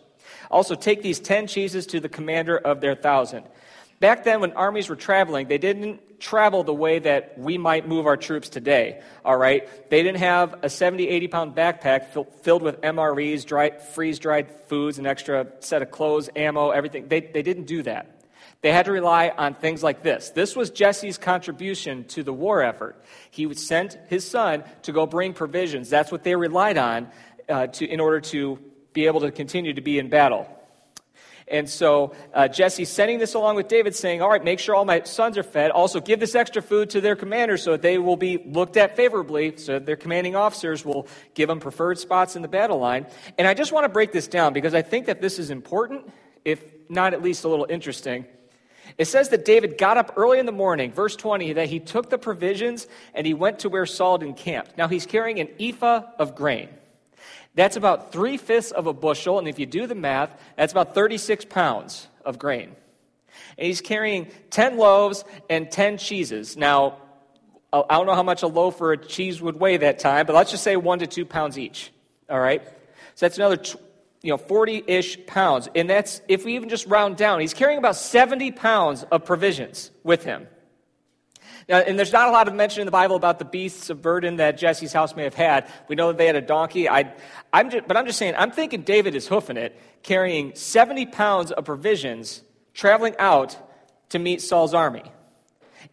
Also, 0.52 0.76
take 0.76 1.02
these 1.02 1.20
10 1.20 1.48
cheeses 1.48 1.88
to 1.88 2.00
the 2.00 2.10
commander 2.10 2.58
of 2.58 2.82
their 2.82 2.94
thousand. 2.94 3.46
Back 4.02 4.24
then, 4.24 4.42
when 4.42 4.52
armies 4.54 4.90
were 4.90 4.96
traveling, 4.96 5.48
they 5.48 5.60
didn't 5.60 6.20
travel 6.20 6.64
the 6.64 6.74
way 6.74 7.00
that 7.00 7.38
we 7.38 7.58
might 7.58 7.88
move 7.88 8.08
our 8.08 8.18
troops 8.18 8.50
today, 8.50 9.02
all 9.24 9.38
right? 9.38 9.68
They 9.92 10.02
didn't 10.02 10.18
have 10.18 10.56
a 10.64 10.70
70, 10.70 11.08
80 11.08 11.28
pound 11.28 11.56
backpack 11.56 12.08
filled 12.42 12.64
with 12.64 12.82
MREs, 12.82 13.82
freeze 13.94 14.20
dried 14.20 14.52
foods, 14.68 14.98
an 14.98 15.06
extra 15.06 15.48
set 15.60 15.84
of 15.84 15.92
clothes, 15.92 16.30
ammo, 16.36 16.72
everything. 16.72 17.08
They, 17.08 17.22
they 17.22 17.44
didn't 17.44 17.66
do 17.66 17.84
that. 17.84 18.21
They 18.62 18.72
had 18.72 18.86
to 18.86 18.92
rely 18.92 19.30
on 19.30 19.56
things 19.56 19.82
like 19.82 20.04
this. 20.04 20.30
This 20.30 20.56
was 20.56 20.70
Jesse's 20.70 21.18
contribution 21.18 22.04
to 22.10 22.22
the 22.22 22.34
war 22.34 22.62
effort. 22.62 23.04
He 23.32 23.52
sent 23.56 23.98
his 24.08 24.28
son 24.28 24.64
to 24.84 24.92
go 24.92 25.08
bring 25.08 25.34
provisions. 25.34 25.90
That's 25.90 26.12
what 26.12 26.24
they 26.24 26.36
relied 26.36 26.78
on 26.78 27.10
uh, 27.50 27.68
to, 27.68 27.86
in 27.88 28.00
order 28.00 28.22
to 28.22 28.60
be 28.94 29.08
able 29.08 29.22
to 29.22 29.32
continue 29.32 29.74
to 29.74 29.82
be 29.82 29.98
in 29.98 30.10
battle. 30.10 30.48
And 31.48 31.70
so 31.70 32.14
uh, 32.34 32.48
Jesse's 32.48 32.88
sending 32.88 33.20
this 33.20 33.34
along 33.34 33.58
with 33.58 33.68
David, 33.68 33.94
saying, 33.94 34.22
All 34.22 34.30
right, 34.30 34.44
make 34.44 34.60
sure 34.60 34.74
all 34.74 34.86
my 34.86 35.02
sons 35.04 35.38
are 35.38 35.44
fed. 35.44 35.72
Also, 35.72 36.00
give 36.00 36.20
this 36.20 36.34
extra 36.34 36.62
food 36.62 36.92
to 36.92 37.02
their 37.02 37.16
commanders 37.16 37.64
so 37.64 37.72
that 37.72 37.82
they 37.82 37.98
will 37.98 38.16
be 38.16 38.38
looked 38.46 38.78
at 38.78 38.96
favorably, 38.96 39.58
so 39.58 39.74
that 39.74 39.86
their 39.86 39.98
commanding 39.98 40.36
officers 40.36 40.86
will 40.86 41.08
give 41.34 41.50
them 41.50 41.60
preferred 41.60 42.00
spots 42.00 42.38
in 42.38 42.42
the 42.42 42.48
battle 42.48 42.78
line. 42.78 43.06
And 43.38 43.48
I 43.48 43.54
just 43.54 43.74
want 43.74 43.84
to 43.84 43.90
break 43.90 44.14
this 44.14 44.30
down 44.30 44.54
because 44.54 44.74
I 44.74 44.82
think 44.82 45.08
that 45.08 45.20
this 45.20 45.40
is 45.40 45.50
important, 45.50 46.10
if 46.46 46.64
not 46.88 47.14
at 47.14 47.22
least 47.22 47.44
a 47.44 47.50
little 47.50 47.68
interesting. 47.70 48.26
It 48.98 49.06
says 49.06 49.30
that 49.30 49.46
David 49.46 49.78
got 49.78 49.98
up 49.98 50.14
early 50.18 50.40
in 50.40 50.46
the 50.46 50.52
morning, 50.52 50.92
verse 50.92 51.16
20, 51.16 51.54
that 51.54 51.70
he 51.70 51.80
took 51.80 52.10
the 52.10 52.18
provisions 52.18 52.88
and 53.14 53.26
he 53.26 53.34
went 53.34 53.60
to 53.60 53.70
where 53.70 53.86
Saul 53.86 54.20
had 54.20 54.28
encamped. 54.28 54.78
Now 54.78 54.88
he's 54.88 55.06
carrying 55.06 55.40
an 55.40 55.50
ephah 55.60 56.04
of 56.20 56.36
grain. 56.36 56.70
That's 57.54 57.76
about 57.76 58.12
three 58.12 58.38
fifths 58.38 58.72
of 58.72 58.88
a 58.88 58.94
bushel, 58.94 59.38
and 59.38 59.48
if 59.48 59.60
you 59.60 59.66
do 59.66 59.86
the 59.86 59.96
math, 59.96 60.32
that's 60.56 60.72
about 60.72 60.96
36 60.96 61.46
pounds 61.46 62.08
of 62.24 62.40
grain. 62.40 62.76
And 63.58 63.68
he's 63.68 63.82
carrying 63.82 64.28
10 64.52 64.78
loaves 64.78 65.24
and 65.50 65.70
10 65.70 65.98
cheeses. 65.98 66.56
Now, 66.56 66.98
I 67.74 67.98
don't 67.98 68.06
know 68.06 68.16
how 68.16 68.24
much 68.24 68.44
a 68.44 68.48
loaf 68.48 68.80
or 68.82 68.94
a 68.94 68.98
cheese 68.98 69.42
would 69.42 69.58
weigh 69.58 69.78
that 69.78 70.00
time, 70.00 70.26
but 70.26 70.36
let's 70.36 70.52
just 70.52 70.64
say 70.64 70.76
one 70.76 71.00
to 71.00 71.08
two 71.08 71.26
pounds 71.26 71.58
each. 71.58 71.92
All 72.30 72.40
right? 72.40 72.62
So 73.16 73.26
that's 73.26 73.38
another, 73.38 73.62
you 74.22 74.30
know, 74.30 74.38
40 74.38 74.84
ish 74.88 75.26
pounds. 75.26 75.68
And 75.76 75.90
that's, 75.90 76.22
if 76.28 76.46
we 76.46 76.56
even 76.56 76.70
just 76.70 76.86
round 76.88 77.18
down, 77.18 77.40
he's 77.40 77.54
carrying 77.54 77.80
about 77.80 77.96
70 77.96 78.52
pounds 78.52 79.04
of 79.04 79.26
provisions 79.26 79.92
with 80.04 80.24
him. 80.24 80.48
Now, 81.68 81.78
and 81.78 81.98
there's 81.98 82.12
not 82.12 82.28
a 82.28 82.32
lot 82.32 82.48
of 82.48 82.54
mention 82.54 82.82
in 82.82 82.86
the 82.86 82.92
Bible 82.92 83.16
about 83.16 83.40
the 83.40 83.46
beasts 83.46 83.90
of 83.90 84.02
burden 84.02 84.38
that 84.38 84.58
Jesse's 84.58 84.94
house 84.94 85.16
may 85.16 85.24
have 85.24 85.34
had. 85.34 85.70
We 85.88 85.96
know 85.96 86.08
that 86.08 86.18
they 86.18 86.26
had 86.26 86.36
a 86.36 86.42
donkey. 86.42 86.90
I, 86.90 87.14
I'm 87.54 87.70
just, 87.70 87.88
but 87.88 87.98
I'm 87.98 88.06
just 88.06 88.20
saying, 88.20 88.36
I'm 88.38 88.52
thinking 88.52 88.82
David 88.82 89.16
is 89.16 89.28
hoofing 89.28 89.58
it, 89.58 89.80
carrying 90.04 90.54
70 90.56 91.08
pounds 91.08 91.52
of 91.52 91.66
provisions, 91.66 92.42
traveling 92.74 93.16
out 93.20 93.58
to 94.10 94.20
meet 94.20 94.42
Saul's 94.42 94.74
army. 94.74 95.04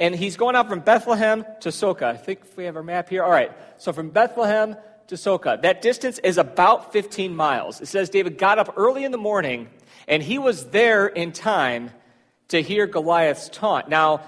And 0.01 0.15
he's 0.15 0.37
going 0.37 0.55
out 0.55 0.69
from 0.69 0.81
Bethlehem 0.81 1.45
to 1.61 1.71
Socoh. 1.71 2.07
I 2.07 2.17
think 2.17 2.41
we 2.57 2.65
have 2.65 2.77
our 2.77 2.83
map 2.83 3.09
here. 3.09 3.23
All 3.23 3.31
right. 3.31 3.53
So 3.79 3.93
from 3.93 4.11
Bethlehem 4.11 4.77
to 5.09 5.17
Socoh. 5.17 5.61
That 5.61 5.83
distance 5.83 6.19
is 6.19 6.39
about 6.39 6.93
15 6.93 7.35
miles. 7.35 7.81
It 7.81 7.87
says 7.87 8.11
David 8.11 8.39
got 8.39 8.59
up 8.59 8.75
early 8.77 9.05
in 9.05 9.13
the 9.13 9.19
morning 9.19 9.69
and 10.07 10.23
he 10.23 10.39
was 10.39 10.67
there 10.67 11.07
in 11.07 11.33
time 11.33 11.91
to 12.49 12.63
hear 12.63 12.87
Goliath's 12.87 13.49
taunt. 13.49 13.89
Now, 13.89 14.23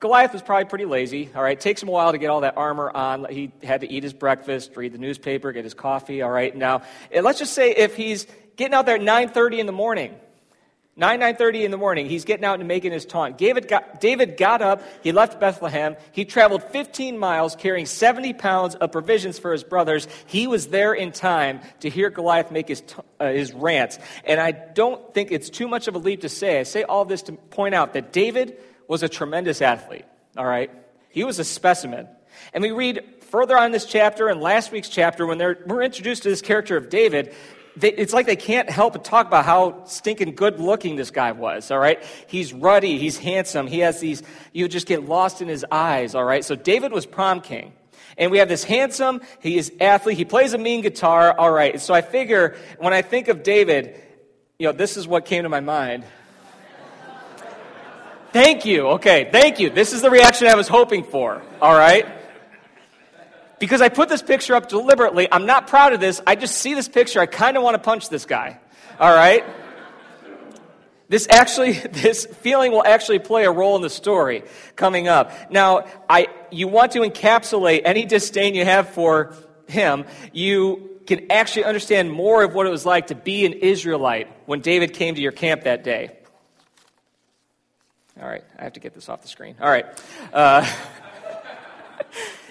Goliath 0.00 0.32
was 0.32 0.42
probably 0.42 0.66
pretty 0.66 0.84
lazy, 0.84 1.30
all 1.34 1.42
right? 1.42 1.56
It 1.56 1.60
takes 1.60 1.82
him 1.82 1.88
a 1.88 1.92
while 1.92 2.12
to 2.12 2.18
get 2.18 2.28
all 2.28 2.42
that 2.42 2.56
armor 2.56 2.90
on. 2.90 3.26
He 3.30 3.52
had 3.62 3.80
to 3.80 3.90
eat 3.90 4.02
his 4.02 4.12
breakfast, 4.12 4.76
read 4.76 4.92
the 4.92 4.98
newspaper, 4.98 5.50
get 5.52 5.64
his 5.64 5.74
coffee, 5.74 6.20
all 6.20 6.30
right? 6.30 6.54
Now, 6.54 6.82
eh, 7.10 7.20
let's 7.20 7.38
just 7.38 7.54
say 7.54 7.70
if 7.70 7.96
he's 7.96 8.26
getting 8.56 8.74
out 8.74 8.86
there 8.86 8.96
at 8.96 9.00
9.30 9.00 9.60
in 9.60 9.66
the 9.66 9.72
morning, 9.72 10.14
9 10.96 11.20
9.30 11.20 11.64
in 11.64 11.70
the 11.70 11.76
morning 11.76 12.08
he's 12.08 12.24
getting 12.24 12.44
out 12.44 12.60
and 12.60 12.68
making 12.68 12.92
his 12.92 13.04
taunt. 13.04 13.38
David 13.38 13.68
got, 13.68 14.00
david 14.00 14.36
got 14.36 14.62
up 14.62 14.82
he 15.02 15.12
left 15.12 15.40
bethlehem 15.40 15.96
he 16.12 16.24
traveled 16.24 16.62
15 16.62 17.18
miles 17.18 17.56
carrying 17.56 17.86
70 17.86 18.32
pounds 18.34 18.74
of 18.74 18.92
provisions 18.92 19.38
for 19.38 19.52
his 19.52 19.64
brothers. 19.64 20.08
He 20.26 20.46
was 20.46 20.68
there 20.68 20.92
in 20.94 21.12
time 21.12 21.60
to 21.80 21.90
hear 21.90 22.10
goliath 22.10 22.50
make 22.50 22.68
his, 22.68 22.82
uh, 23.20 23.32
his 23.32 23.52
rants 23.52 23.98
and 24.24 24.40
i 24.40 24.52
don't 24.52 25.14
think 25.14 25.32
it's 25.32 25.50
too 25.50 25.68
much 25.68 25.88
of 25.88 25.94
a 25.94 25.98
leap 25.98 26.22
to 26.22 26.28
say 26.28 26.60
i 26.60 26.62
say 26.62 26.82
all 26.82 27.04
this 27.04 27.22
to 27.22 27.32
point 27.32 27.74
out 27.74 27.94
that 27.94 28.12
david 28.12 28.56
was 28.88 29.02
a 29.02 29.08
tremendous 29.08 29.60
athlete 29.62 30.04
all 30.36 30.46
right? 30.46 30.70
He 31.10 31.24
was 31.24 31.38
a 31.38 31.44
specimen. 31.44 32.08
And 32.52 32.62
we 32.62 32.72
read 32.72 33.04
further 33.20 33.56
on 33.56 33.72
this 33.72 33.84
chapter 33.84 34.28
and 34.28 34.40
last 34.40 34.72
week's 34.72 34.88
chapter 34.88 35.26
when 35.26 35.38
we're 35.38 35.82
introduced 35.82 36.24
to 36.24 36.28
this 36.28 36.42
character 36.42 36.76
of 36.76 36.88
david 36.88 37.34
they, 37.76 37.92
it's 37.92 38.12
like 38.12 38.26
they 38.26 38.36
can't 38.36 38.70
help 38.70 38.92
but 38.92 39.04
talk 39.04 39.26
about 39.26 39.44
how 39.44 39.84
stinking 39.84 40.34
good 40.34 40.60
looking 40.60 40.96
this 40.96 41.10
guy 41.10 41.32
was, 41.32 41.70
all 41.70 41.78
right? 41.78 42.02
He's 42.26 42.52
ruddy, 42.52 42.98
he's 42.98 43.18
handsome, 43.18 43.66
he 43.66 43.80
has 43.80 44.00
these, 44.00 44.22
you 44.52 44.68
just 44.68 44.86
get 44.86 45.04
lost 45.04 45.42
in 45.42 45.48
his 45.48 45.64
eyes, 45.70 46.14
all 46.14 46.24
right? 46.24 46.44
So 46.44 46.54
David 46.54 46.92
was 46.92 47.06
prom 47.06 47.40
king. 47.40 47.72
And 48.16 48.30
we 48.30 48.38
have 48.38 48.48
this 48.48 48.62
handsome, 48.62 49.22
he 49.40 49.58
is 49.58 49.72
athlete, 49.80 50.16
he 50.16 50.24
plays 50.24 50.52
a 50.52 50.58
mean 50.58 50.82
guitar, 50.82 51.36
all 51.36 51.50
right. 51.50 51.80
So 51.80 51.92
I 51.92 52.00
figure 52.00 52.56
when 52.78 52.92
I 52.92 53.02
think 53.02 53.26
of 53.26 53.42
David, 53.42 54.00
you 54.58 54.66
know, 54.66 54.72
this 54.72 54.96
is 54.96 55.08
what 55.08 55.24
came 55.24 55.42
to 55.42 55.48
my 55.48 55.60
mind. 55.60 56.04
thank 58.32 58.64
you, 58.64 58.88
okay, 58.90 59.28
thank 59.32 59.58
you. 59.58 59.70
This 59.70 59.92
is 59.92 60.00
the 60.00 60.10
reaction 60.10 60.46
I 60.46 60.54
was 60.54 60.68
hoping 60.68 61.02
for, 61.02 61.42
all 61.60 61.76
right? 61.76 62.06
Because 63.64 63.80
I 63.80 63.88
put 63.88 64.10
this 64.10 64.20
picture 64.20 64.54
up 64.54 64.68
deliberately. 64.68 65.26
I'm 65.32 65.46
not 65.46 65.68
proud 65.68 65.94
of 65.94 66.00
this. 66.00 66.20
I 66.26 66.34
just 66.34 66.58
see 66.58 66.74
this 66.74 66.86
picture. 66.86 67.18
I 67.18 67.24
kind 67.24 67.56
of 67.56 67.62
want 67.62 67.76
to 67.76 67.78
punch 67.78 68.10
this 68.10 68.26
guy. 68.26 68.60
All 69.00 69.14
right? 69.14 69.42
This 71.08 71.26
actually, 71.30 71.72
this 71.92 72.26
feeling 72.26 72.72
will 72.72 72.84
actually 72.84 73.20
play 73.20 73.46
a 73.46 73.50
role 73.50 73.74
in 73.76 73.80
the 73.80 73.88
story 73.88 74.42
coming 74.76 75.08
up. 75.08 75.50
Now, 75.50 75.86
I, 76.10 76.26
you 76.50 76.68
want 76.68 76.92
to 76.92 76.98
encapsulate 76.98 77.80
any 77.86 78.04
disdain 78.04 78.54
you 78.54 78.66
have 78.66 78.90
for 78.90 79.34
him. 79.66 80.04
You 80.34 81.00
can 81.06 81.32
actually 81.32 81.64
understand 81.64 82.12
more 82.12 82.44
of 82.44 82.52
what 82.52 82.66
it 82.66 82.70
was 82.70 82.84
like 82.84 83.06
to 83.06 83.14
be 83.14 83.46
an 83.46 83.54
Israelite 83.54 84.28
when 84.44 84.60
David 84.60 84.92
came 84.92 85.14
to 85.14 85.22
your 85.22 85.32
camp 85.32 85.62
that 85.62 85.84
day. 85.84 86.10
All 88.20 88.28
right, 88.28 88.44
I 88.58 88.64
have 88.64 88.74
to 88.74 88.80
get 88.80 88.92
this 88.92 89.08
off 89.08 89.22
the 89.22 89.28
screen. 89.28 89.56
All 89.58 89.70
right. 89.70 89.86
Uh, 90.34 90.70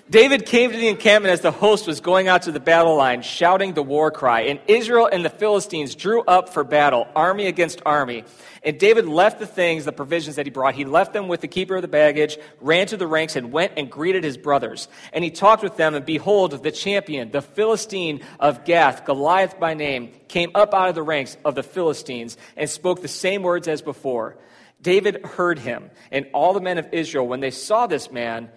David 0.10 0.46
came 0.46 0.70
to 0.70 0.78
the 0.78 0.90
encampment 0.90 1.32
as 1.32 1.40
the 1.40 1.52
host 1.52 1.88
was 1.88 2.02
going 2.02 2.28
out 2.28 2.42
to 2.44 2.52
the 2.52 2.60
battle 2.60 2.96
line, 2.98 3.22
shouting 3.22 3.74
the 3.74 3.82
war 3.82 4.12
cry. 4.12 4.42
And 4.42 4.60
Israel 4.68 5.10
and 5.10 5.24
the 5.24 5.30
Philistines 5.30 5.96
drew 5.96 6.22
up 6.24 6.50
for 6.50 6.66
battle, 6.66 7.08
army 7.16 7.48
against 7.48 7.82
army. 7.86 8.26
And 8.64 8.78
David 8.78 9.08
left 9.08 9.40
the 9.40 9.48
things, 9.48 9.86
the 9.86 9.94
provisions 9.94 10.36
that 10.36 10.46
he 10.46 10.50
brought, 10.50 10.76
he 10.76 10.84
left 10.84 11.14
them 11.14 11.30
with 11.30 11.40
the 11.40 11.48
keeper 11.48 11.78
of 11.78 11.82
the 11.82 11.88
baggage, 11.88 12.38
ran 12.60 12.86
to 12.88 12.98
the 12.98 13.08
ranks, 13.08 13.38
and 13.38 13.54
went 13.54 13.74
and 13.78 13.90
greeted 13.90 14.26
his 14.26 14.38
brothers. 14.38 14.90
And 15.14 15.24
he 15.24 15.32
talked 15.32 15.64
with 15.64 15.78
them, 15.78 15.96
and 15.96 16.06
behold, 16.06 16.52
the 16.64 16.72
champion, 16.72 17.32
the 17.32 17.42
Philistine 17.42 18.22
of 18.42 18.66
Gath, 18.66 19.06
Goliath 19.06 19.58
by 19.58 19.74
name, 19.74 20.12
came 20.28 20.52
up 20.54 20.74
out 20.74 20.90
of 20.90 20.96
the 20.96 21.04
ranks 21.04 21.38
of 21.46 21.56
the 21.56 21.64
Philistines 21.64 22.38
and 22.58 22.70
spoke 22.70 23.02
the 23.02 23.08
same 23.08 23.42
words 23.42 23.70
as 23.70 23.82
before. 23.82 24.36
David 24.82 25.26
heard 25.26 25.60
him, 25.60 25.92
and 26.12 26.28
all 26.34 26.54
the 26.54 26.60
men 26.60 26.78
of 26.78 26.90
Israel, 26.92 27.26
when 27.26 27.40
they 27.40 27.52
saw 27.52 27.88
this 27.88 28.12
man, 28.12 28.50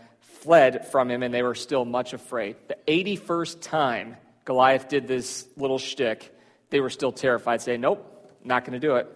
fled 0.43 0.87
from 0.89 1.11
him, 1.11 1.23
and 1.23 1.33
they 1.33 1.43
were 1.43 1.55
still 1.55 1.85
much 1.85 2.13
afraid. 2.13 2.57
The 2.69 2.77
81st 2.87 3.61
time 3.61 4.17
Goliath 4.45 4.89
did 4.89 5.09
this 5.09 5.47
little 5.57 5.79
shtick, 5.79 6.33
they 6.71 6.81
were 6.81 6.91
still 6.91 7.13
terrified, 7.13 7.63
saying, 7.63 7.81
Nope, 7.81 8.31
not 8.45 8.65
going 8.65 8.81
to 8.81 8.87
do 8.87 8.97
it. 8.97 9.09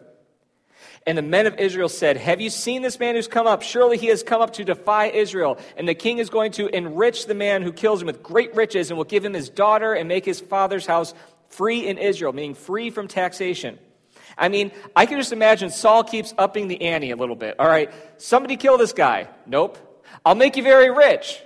And 1.07 1.17
the 1.17 1.23
men 1.23 1.47
of 1.47 1.59
Israel 1.59 1.89
said, 1.89 2.17
Have 2.17 2.41
you 2.41 2.51
seen 2.51 2.83
this 2.83 2.99
man 2.99 3.15
who's 3.15 3.29
come 3.29 3.47
up? 3.47 3.63
Surely 3.63 3.97
he 3.97 4.09
has 4.09 4.23
come 4.23 4.43
up 4.43 4.55
to 4.55 4.65
defy 4.65 5.07
Israel. 5.07 5.59
And 5.77 5.89
the 5.89 5.95
king 5.95 6.19
is 6.19 6.31
going 6.31 6.53
to 6.53 6.69
enrich 6.69 7.27
the 7.27 7.35
man 7.35 7.63
who 7.63 7.73
kills 7.73 8.01
him 8.01 8.07
with 8.07 8.23
great 8.23 8.55
riches 8.55 8.91
and 8.91 8.97
will 8.97 9.05
give 9.05 9.25
him 9.25 9.35
his 9.35 9.49
daughter 9.49 9.95
and 9.95 10.09
make 10.09 10.25
his 10.25 10.41
father's 10.41 10.87
house 10.87 11.15
free 11.49 11.87
in 11.87 11.99
Israel, 11.99 12.33
meaning 12.33 12.55
free 12.55 12.91
from 12.91 13.09
taxation. 13.09 13.79
I 14.39 14.49
mean, 14.49 14.73
I 14.95 15.07
can 15.07 15.19
just 15.19 15.33
imagine 15.33 15.71
Saul 15.71 16.05
keeps 16.05 16.33
upping 16.39 16.69
the 16.69 16.83
ante 16.83 17.11
a 17.11 17.17
little 17.17 17.37
bit. 17.37 17.57
All 17.59 17.69
right, 17.69 17.93
somebody 18.19 18.57
kill 18.57 18.79
this 18.79 18.93
guy. 18.93 19.29
Nope. 19.47 19.79
I'll 20.25 20.35
make 20.35 20.57
you 20.57 20.63
very 20.63 20.91
rich. 20.91 21.41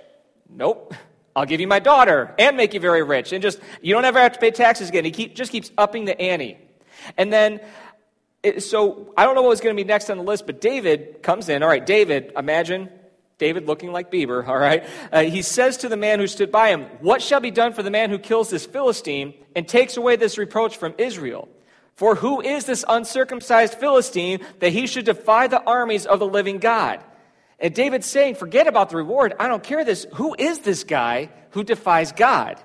Nope. 0.49 0.93
I'll 1.35 1.45
give 1.45 1.59
you 1.59 1.67
my 1.67 1.79
daughter 1.79 2.33
and 2.39 2.55
make 2.55 2.73
you 2.73 2.79
very 2.79 3.03
rich. 3.03 3.33
And 3.33 3.41
just, 3.41 3.59
you 3.81 3.93
don't 3.93 4.05
ever 4.05 4.19
have 4.19 4.33
to 4.33 4.39
pay 4.39 4.51
taxes 4.51 4.89
again. 4.89 5.03
He 5.03 5.11
keep, 5.11 5.35
just 5.35 5.51
keeps 5.51 5.71
upping 5.77 6.05
the 6.05 6.19
ante. 6.19 6.57
And 7.17 7.31
then, 7.31 7.59
it, 8.41 8.63
so 8.63 9.13
I 9.17 9.25
don't 9.25 9.35
know 9.35 9.41
what 9.41 9.49
was 9.49 9.59
going 9.59 9.75
to 9.75 9.83
be 9.83 9.87
next 9.87 10.09
on 10.09 10.17
the 10.17 10.23
list, 10.23 10.45
but 10.45 10.61
David 10.61 11.21
comes 11.23 11.49
in. 11.49 11.61
All 11.61 11.67
right, 11.67 11.85
David, 11.85 12.31
imagine 12.37 12.89
David 13.37 13.67
looking 13.67 13.91
like 13.91 14.11
Bieber, 14.11 14.47
all 14.47 14.57
right? 14.57 14.85
Uh, 15.11 15.23
he 15.23 15.41
says 15.41 15.77
to 15.77 15.89
the 15.89 15.97
man 15.97 16.19
who 16.19 16.27
stood 16.27 16.51
by 16.51 16.69
him, 16.69 16.83
What 17.01 17.21
shall 17.21 17.41
be 17.41 17.51
done 17.51 17.73
for 17.73 17.83
the 17.83 17.91
man 17.91 18.09
who 18.09 18.17
kills 18.17 18.49
this 18.49 18.65
Philistine 18.65 19.33
and 19.55 19.67
takes 19.67 19.97
away 19.97 20.15
this 20.15 20.37
reproach 20.37 20.77
from 20.77 20.93
Israel? 20.97 21.49
For 21.95 22.15
who 22.15 22.41
is 22.41 22.65
this 22.65 22.85
uncircumcised 22.87 23.75
Philistine 23.75 24.39
that 24.59 24.71
he 24.71 24.87
should 24.87 25.05
defy 25.05 25.47
the 25.47 25.63
armies 25.63 26.05
of 26.05 26.19
the 26.19 26.27
living 26.27 26.59
God? 26.59 27.01
And 27.59 27.73
David's 27.73 28.05
saying, 28.05 28.35
forget 28.35 28.67
about 28.67 28.89
the 28.89 28.97
reward. 28.97 29.33
I 29.39 29.47
don't 29.47 29.63
care 29.63 29.85
this. 29.85 30.05
Who 30.15 30.35
is 30.37 30.59
this 30.59 30.83
guy 30.83 31.29
who 31.51 31.63
defies 31.63 32.11
God? 32.11 32.61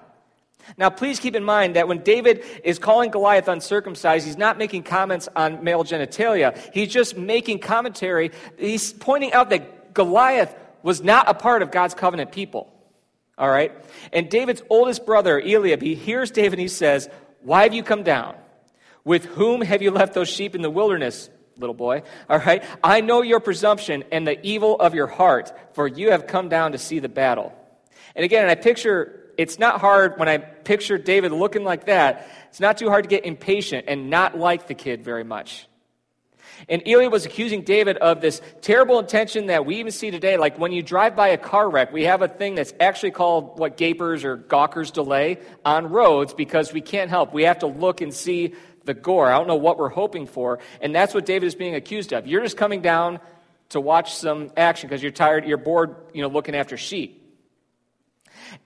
Now, 0.76 0.90
please 0.90 1.20
keep 1.20 1.34
in 1.34 1.44
mind 1.44 1.76
that 1.76 1.88
when 1.88 1.98
David 1.98 2.44
is 2.64 2.78
calling 2.78 3.10
Goliath 3.10 3.48
uncircumcised, 3.48 4.26
he's 4.26 4.36
not 4.36 4.58
making 4.58 4.82
comments 4.84 5.28
on 5.34 5.64
male 5.64 5.84
genitalia. 5.84 6.56
He's 6.72 6.88
just 6.88 7.16
making 7.16 7.60
commentary. 7.60 8.30
He's 8.58 8.92
pointing 8.92 9.32
out 9.32 9.50
that 9.50 9.94
Goliath 9.94 10.54
was 10.82 11.02
not 11.02 11.28
a 11.28 11.34
part 11.34 11.62
of 11.62 11.70
God's 11.70 11.94
covenant 11.94 12.32
people. 12.32 12.72
All 13.38 13.48
right? 13.48 13.72
And 14.12 14.28
David's 14.28 14.62
oldest 14.68 15.06
brother, 15.06 15.40
Eliab, 15.40 15.82
he 15.82 15.94
hears 15.94 16.30
David 16.30 16.54
and 16.54 16.60
he 16.60 16.68
says, 16.68 17.08
Why 17.42 17.62
have 17.62 17.74
you 17.74 17.82
come 17.82 18.02
down? 18.02 18.36
With 19.02 19.24
whom 19.24 19.62
have 19.62 19.82
you 19.82 19.90
left 19.90 20.14
those 20.14 20.28
sheep 20.28 20.54
in 20.54 20.62
the 20.62 20.70
wilderness? 20.70 21.30
Little 21.60 21.74
boy. 21.74 22.02
All 22.28 22.38
right? 22.38 22.64
I 22.82 23.00
know 23.00 23.22
your 23.22 23.40
presumption 23.40 24.04
and 24.10 24.26
the 24.26 24.44
evil 24.44 24.78
of 24.78 24.94
your 24.94 25.06
heart, 25.06 25.52
for 25.74 25.86
you 25.86 26.10
have 26.10 26.26
come 26.26 26.48
down 26.48 26.72
to 26.72 26.78
see 26.78 26.98
the 26.98 27.08
battle. 27.08 27.52
And 28.14 28.24
again, 28.24 28.48
I 28.48 28.54
picture, 28.54 29.32
it's 29.38 29.58
not 29.58 29.80
hard 29.80 30.18
when 30.18 30.28
I 30.28 30.38
picture 30.38 30.98
David 30.98 31.32
looking 31.32 31.64
like 31.64 31.86
that, 31.86 32.28
it's 32.48 32.60
not 32.60 32.78
too 32.78 32.88
hard 32.88 33.04
to 33.04 33.08
get 33.08 33.24
impatient 33.24 33.84
and 33.88 34.10
not 34.10 34.36
like 34.36 34.66
the 34.66 34.74
kid 34.74 35.04
very 35.04 35.24
much. 35.24 35.66
And 36.68 36.82
Eliab 36.86 37.12
was 37.12 37.26
accusing 37.26 37.62
David 37.62 37.96
of 37.98 38.20
this 38.20 38.40
terrible 38.60 38.98
intention 38.98 39.46
that 39.46 39.66
we 39.66 39.76
even 39.76 39.92
see 39.92 40.10
today. 40.10 40.36
Like 40.36 40.58
when 40.58 40.72
you 40.72 40.82
drive 40.82 41.16
by 41.16 41.28
a 41.28 41.38
car 41.38 41.68
wreck, 41.68 41.92
we 41.92 42.04
have 42.04 42.22
a 42.22 42.28
thing 42.28 42.54
that's 42.54 42.74
actually 42.80 43.12
called 43.12 43.58
what 43.58 43.76
gapers 43.76 44.24
or 44.24 44.36
gawkers 44.36 44.90
delay 44.90 45.38
on 45.64 45.90
roads 45.90 46.34
because 46.34 46.72
we 46.72 46.80
can't 46.80 47.10
help. 47.10 47.32
We 47.32 47.44
have 47.44 47.60
to 47.60 47.66
look 47.66 48.00
and 48.00 48.12
see 48.12 48.54
the 48.84 48.94
gore. 48.94 49.30
I 49.30 49.38
don't 49.38 49.46
know 49.46 49.56
what 49.56 49.78
we're 49.78 49.88
hoping 49.88 50.26
for. 50.26 50.58
And 50.80 50.94
that's 50.94 51.14
what 51.14 51.26
David 51.26 51.46
is 51.46 51.54
being 51.54 51.74
accused 51.74 52.12
of. 52.12 52.26
You're 52.26 52.42
just 52.42 52.56
coming 52.56 52.82
down 52.82 53.20
to 53.70 53.80
watch 53.80 54.14
some 54.14 54.50
action 54.56 54.88
because 54.88 55.02
you're 55.02 55.12
tired, 55.12 55.46
you're 55.46 55.56
bored, 55.56 55.96
you 56.12 56.22
know, 56.22 56.28
looking 56.28 56.54
after 56.54 56.76
sheep. 56.76 57.16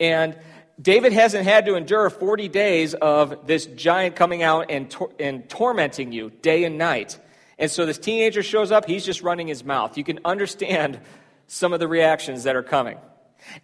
And 0.00 0.36
David 0.80 1.12
hasn't 1.12 1.44
had 1.44 1.66
to 1.66 1.74
endure 1.74 2.08
40 2.10 2.48
days 2.48 2.94
of 2.94 3.46
this 3.46 3.66
giant 3.66 4.16
coming 4.16 4.42
out 4.42 4.70
and, 4.70 4.90
tor- 4.90 5.12
and 5.20 5.48
tormenting 5.48 6.10
you 6.12 6.30
day 6.42 6.64
and 6.64 6.78
night. 6.78 7.18
And 7.58 7.70
so 7.70 7.86
this 7.86 7.98
teenager 7.98 8.42
shows 8.42 8.72
up, 8.72 8.86
he's 8.86 9.04
just 9.04 9.22
running 9.22 9.46
his 9.46 9.64
mouth. 9.64 9.96
You 9.96 10.04
can 10.04 10.20
understand 10.24 11.00
some 11.46 11.72
of 11.72 11.80
the 11.80 11.88
reactions 11.88 12.44
that 12.44 12.56
are 12.56 12.62
coming. 12.62 12.98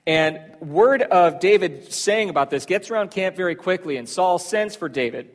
And 0.07 0.41
word 0.61 1.03
of 1.03 1.41
David 1.41 1.93
saying 1.93 2.29
about 2.29 2.51
this 2.51 2.67
gets 2.67 2.91
around 2.91 3.11
camp 3.11 3.37
very 3.37 3.55
quickly, 3.55 3.97
and 3.97 4.09
Saul 4.09 4.39
sends 4.39 4.77
for 4.77 4.89
David. 4.89 5.31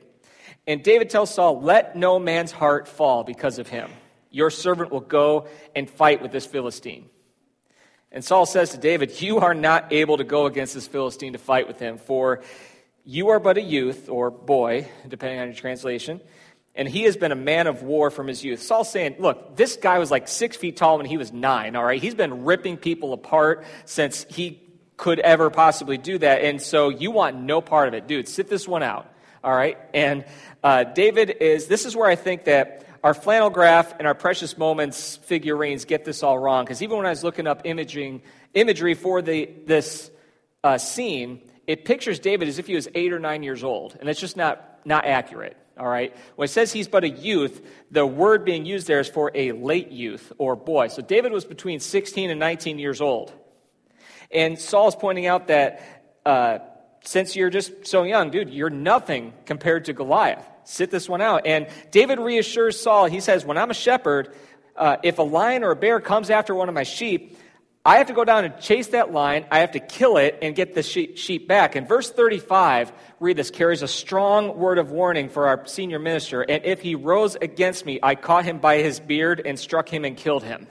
And 0.67 0.83
David 0.83 1.09
tells 1.09 1.33
Saul, 1.33 1.62
Let 1.62 1.95
no 1.95 2.19
man's 2.19 2.51
heart 2.51 2.88
fall 2.88 3.24
because 3.24 3.59
of 3.59 3.67
him. 3.67 3.91
Your 4.31 4.50
servant 4.50 4.91
will 4.91 5.01
go 5.01 5.47
and 5.75 5.89
fight 5.89 6.21
with 6.21 6.31
this 6.31 6.45
Philistine. 6.45 7.09
And 8.12 8.24
Saul 8.24 8.45
says 8.45 8.71
to 8.71 8.77
David, 8.77 9.21
You 9.21 9.39
are 9.39 9.53
not 9.53 9.91
able 9.91 10.17
to 10.17 10.24
go 10.24 10.45
against 10.45 10.74
this 10.74 10.88
Philistine 10.88 11.33
to 11.33 11.39
fight 11.39 11.67
with 11.67 11.79
him, 11.79 11.97
for 11.97 12.41
you 13.03 13.29
are 13.29 13.39
but 13.39 13.57
a 13.57 13.62
youth, 13.62 14.09
or 14.09 14.31
boy, 14.31 14.88
depending 15.07 15.39
on 15.39 15.47
your 15.47 15.55
translation, 15.55 16.21
and 16.75 16.88
he 16.88 17.03
has 17.03 17.17
been 17.17 17.32
a 17.32 17.36
man 17.36 17.67
of 17.67 17.84
war 17.84 18.10
from 18.10 18.27
his 18.27 18.44
youth. 18.44 18.62
Saul's 18.62 18.91
saying, 18.91 19.15
Look, 19.20 19.55
this 19.55 19.77
guy 19.77 20.00
was 20.00 20.12
like 20.12 20.27
six 20.27 20.58
feet 20.58 20.77
tall 20.77 20.98
when 20.98 21.05
he 21.05 21.17
was 21.17 21.32
nine, 21.32 21.75
all 21.75 21.84
right? 21.84 22.01
He's 22.01 22.15
been 22.15 22.44
ripping 22.44 22.77
people 22.77 23.13
apart 23.13 23.65
since 23.86 24.25
he 24.29 24.62
could 24.98 25.20
ever 25.20 25.50
possibly 25.50 25.98
do 25.98 26.17
that, 26.17 26.41
and 26.44 26.62
so 26.62 26.89
you 26.89 27.12
want 27.12 27.38
no 27.38 27.62
part 27.62 27.88
of 27.88 27.94
it. 27.94 28.08
Dude, 28.08 28.27
sit 28.27 28.50
this 28.50 28.67
one 28.67 28.84
out. 28.84 29.12
All 29.46 29.53
right? 29.53 29.77
And 29.94 30.25
uh, 30.63 30.86
David 30.86 31.29
is, 31.29 31.67
this 31.67 31.86
is 31.86 31.96
where 31.96 32.10
I 32.10 32.15
think 32.15 32.46
that 32.46 32.88
our 33.03 33.13
flannel 33.13 33.51
graph 33.51 33.94
and 34.00 34.08
our 34.08 34.15
precious 34.15 34.58
moments 34.58 35.17
figurines 35.17 35.86
get 35.86 36.03
this 36.03 36.24
all 36.24 36.39
wrong. 36.39 36.65
Because 36.65 36.82
even 36.82 36.98
when 36.98 37.05
I 37.05 37.12
was 37.12 37.24
looking 37.24 37.46
up 37.46 37.62
imaging, 37.63 38.24
imagery 38.55 38.96
for 38.96 39.22
the, 39.22 39.48
this 39.67 40.10
uh, 40.63 40.79
scene, 40.79 41.44
it 41.67 41.86
pictures 41.86 42.17
David 42.17 42.48
as 42.48 42.58
if 42.58 42.65
he 42.65 42.74
was 42.74 42.88
eight 42.96 43.13
or 43.13 43.20
nine 43.20 43.44
years 43.44 43.63
old. 43.63 43.96
And 44.00 44.10
it's 44.10 44.20
just 44.20 44.36
not, 44.36 44.79
not 44.84 45.05
accurate. 45.05 45.55
All 45.77 45.88
right? 45.88 46.15
When 46.36 46.46
it 46.46 46.50
says 46.50 46.72
he's 46.72 46.88
but 46.88 47.03
a 47.03 47.10
youth, 47.10 47.62
the 47.91 48.05
word 48.05 48.46
being 48.46 48.65
used 48.65 48.88
there 48.88 49.00
is 49.00 49.10
for 49.10 49.32
a 49.36 49.51
late 49.51 49.91
youth 49.91 50.32
or 50.38 50.55
boy. 50.55 50.88
So 50.88 51.01
David 51.01 51.32
was 51.32 51.46
between 51.46 51.79
16 51.79 52.29
and 52.29 52.39
19 52.39 52.79
years 52.79 53.01
old. 53.01 53.34
And 54.32 54.58
Saul 54.58 54.88
is 54.88 54.96
pointing 54.96 55.27
out 55.27 55.48
that 55.48 56.20
uh, 56.25 56.60
since 57.03 57.36
you're 57.36 57.50
just 57.50 57.86
so 57.86 58.03
young, 58.03 58.32
dude, 58.32 58.50
you're 58.50 58.70
nothing 58.70 59.34
compared 59.46 59.86
to 59.86 59.94
Goliath. 59.94 60.46
Sit 60.63 60.91
this 60.91 61.08
one 61.08 61.22
out. 61.22 61.46
And 61.46 61.67
David 61.91 62.20
reassures 62.20 62.79
Saul. 62.79 63.05
He 63.05 63.20
says, 63.20 63.46
When 63.46 63.58
I'm 63.58 63.70
a 63.70 63.75
shepherd, 63.75 64.34
uh, 64.75 64.98
if 65.03 65.20
a 65.20 65.24
lion 65.24 65.63
or 65.63 65.72
a 65.72 65.75
bear 65.75 66.00
comes 66.00 66.29
after 66.29 66.55
one 66.55 66.70
of 66.70 66.75
my 66.75 66.84
sheep, 66.84 67.38
I 67.86 67.98
have 67.98 68.08
to 68.08 68.13
go 68.13 68.25
down 68.25 68.46
and 68.46 68.60
chase 68.60 68.88
that 68.88 69.13
lion. 69.13 69.46
I 69.51 69.60
have 69.60 69.74
to 69.74 69.80
kill 69.80 70.18
it 70.18 70.39
and 70.42 70.56
get 70.56 70.74
the 70.74 70.82
sheep 70.82 71.48
back. 71.48 71.75
And 71.75 71.88
verse 71.88 72.10
35, 72.10 72.92
read 73.20 73.38
this, 73.38 73.51
carries 73.51 73.84
a 73.84 73.88
strong 73.88 74.58
word 74.58 74.80
of 74.80 74.89
warning 74.89 75.30
for 75.30 75.48
our 75.48 75.68
senior 75.68 76.00
minister. 76.00 76.42
And 76.42 76.65
if 76.65 76.82
he 76.82 76.96
rose 76.96 77.36
against 77.36 77.86
me, 77.86 78.00
I 78.01 78.15
caught 78.15 78.44
him 78.44 78.58
by 78.58 78.77
his 78.77 79.00
beard 79.00 79.39
and 79.46 79.60
struck 79.60 79.88
him 79.88 80.04
and 80.04 80.18
killed 80.18 80.44
him. 80.44 80.65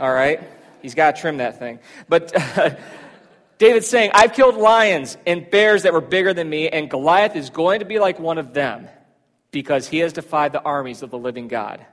All 0.00 0.12
right? 0.12 0.40
He's 0.80 0.94
got 0.94 1.16
to 1.16 1.20
trim 1.20 1.36
that 1.36 1.58
thing. 1.58 1.78
But 2.08 2.34
uh, 2.58 2.70
David's 3.58 3.86
saying, 3.86 4.12
I've 4.14 4.32
killed 4.32 4.56
lions 4.56 5.18
and 5.26 5.48
bears 5.50 5.82
that 5.82 5.92
were 5.92 6.00
bigger 6.00 6.32
than 6.32 6.48
me, 6.48 6.70
and 6.70 6.88
Goliath 6.88 7.36
is 7.36 7.50
going 7.50 7.80
to 7.80 7.84
be 7.84 7.98
like 7.98 8.18
one 8.18 8.38
of 8.38 8.54
them 8.54 8.88
because 9.50 9.86
he 9.86 9.98
has 9.98 10.14
defied 10.14 10.52
the 10.52 10.62
armies 10.62 11.02
of 11.02 11.10
the 11.10 11.18
living 11.18 11.48
God. 11.48 11.84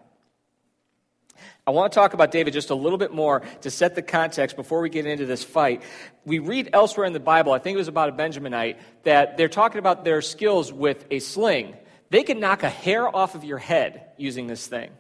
I 1.68 1.72
want 1.72 1.92
to 1.92 1.96
talk 1.96 2.14
about 2.14 2.32
David 2.32 2.54
just 2.54 2.70
a 2.70 2.76
little 2.76 2.98
bit 2.98 3.12
more 3.12 3.42
to 3.62 3.70
set 3.70 3.94
the 3.94 4.02
context 4.02 4.56
before 4.56 4.80
we 4.80 4.90
get 4.90 5.06
into 5.06 5.26
this 5.26 5.44
fight. 5.44 5.84
We 6.24 6.40
read 6.40 6.70
elsewhere 6.72 7.06
in 7.06 7.12
the 7.12 7.20
Bible, 7.20 7.52
I 7.52 7.60
think 7.60 7.76
it 7.76 7.78
was 7.78 7.90
about 7.90 8.08
a 8.08 8.14
Benjaminite, 8.14 8.78
that 9.04 9.36
they're 9.36 9.50
talking 9.50 9.80
about 9.80 10.06
their 10.06 10.22
skills 10.22 10.72
with 10.72 11.04
a 11.12 11.20
sling. 11.20 11.76
They 12.10 12.24
can 12.24 12.40
knock 12.40 12.64
a 12.64 12.70
hair 12.70 13.14
off 13.14 13.36
of 13.36 13.44
your 13.44 13.58
head 13.58 14.06
using 14.16 14.48
this 14.48 14.66
thing. 14.66 14.92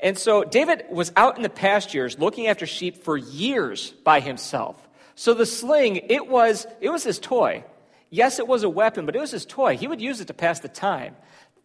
And 0.00 0.16
so 0.16 0.42
David 0.42 0.86
was 0.90 1.12
out 1.16 1.36
in 1.36 1.42
the 1.42 1.50
pastures 1.50 2.18
looking 2.18 2.46
after 2.46 2.64
sheep 2.64 3.04
for 3.04 3.18
years 3.18 3.90
by 4.04 4.20
himself. 4.20 4.76
So 5.16 5.34
the 5.34 5.44
sling, 5.44 5.96
it 5.96 6.28
was, 6.28 6.66
it 6.80 6.88
was 6.88 7.04
his 7.04 7.18
toy. 7.18 7.62
Yes, 8.08 8.38
it 8.38 8.48
was 8.48 8.62
a 8.62 8.70
weapon, 8.70 9.04
but 9.04 9.14
it 9.14 9.20
was 9.20 9.32
his 9.32 9.44
toy. 9.44 9.76
He 9.76 9.86
would 9.86 10.00
use 10.00 10.22
it 10.22 10.28
to 10.28 10.34
pass 10.34 10.60
the 10.60 10.68
time 10.68 11.14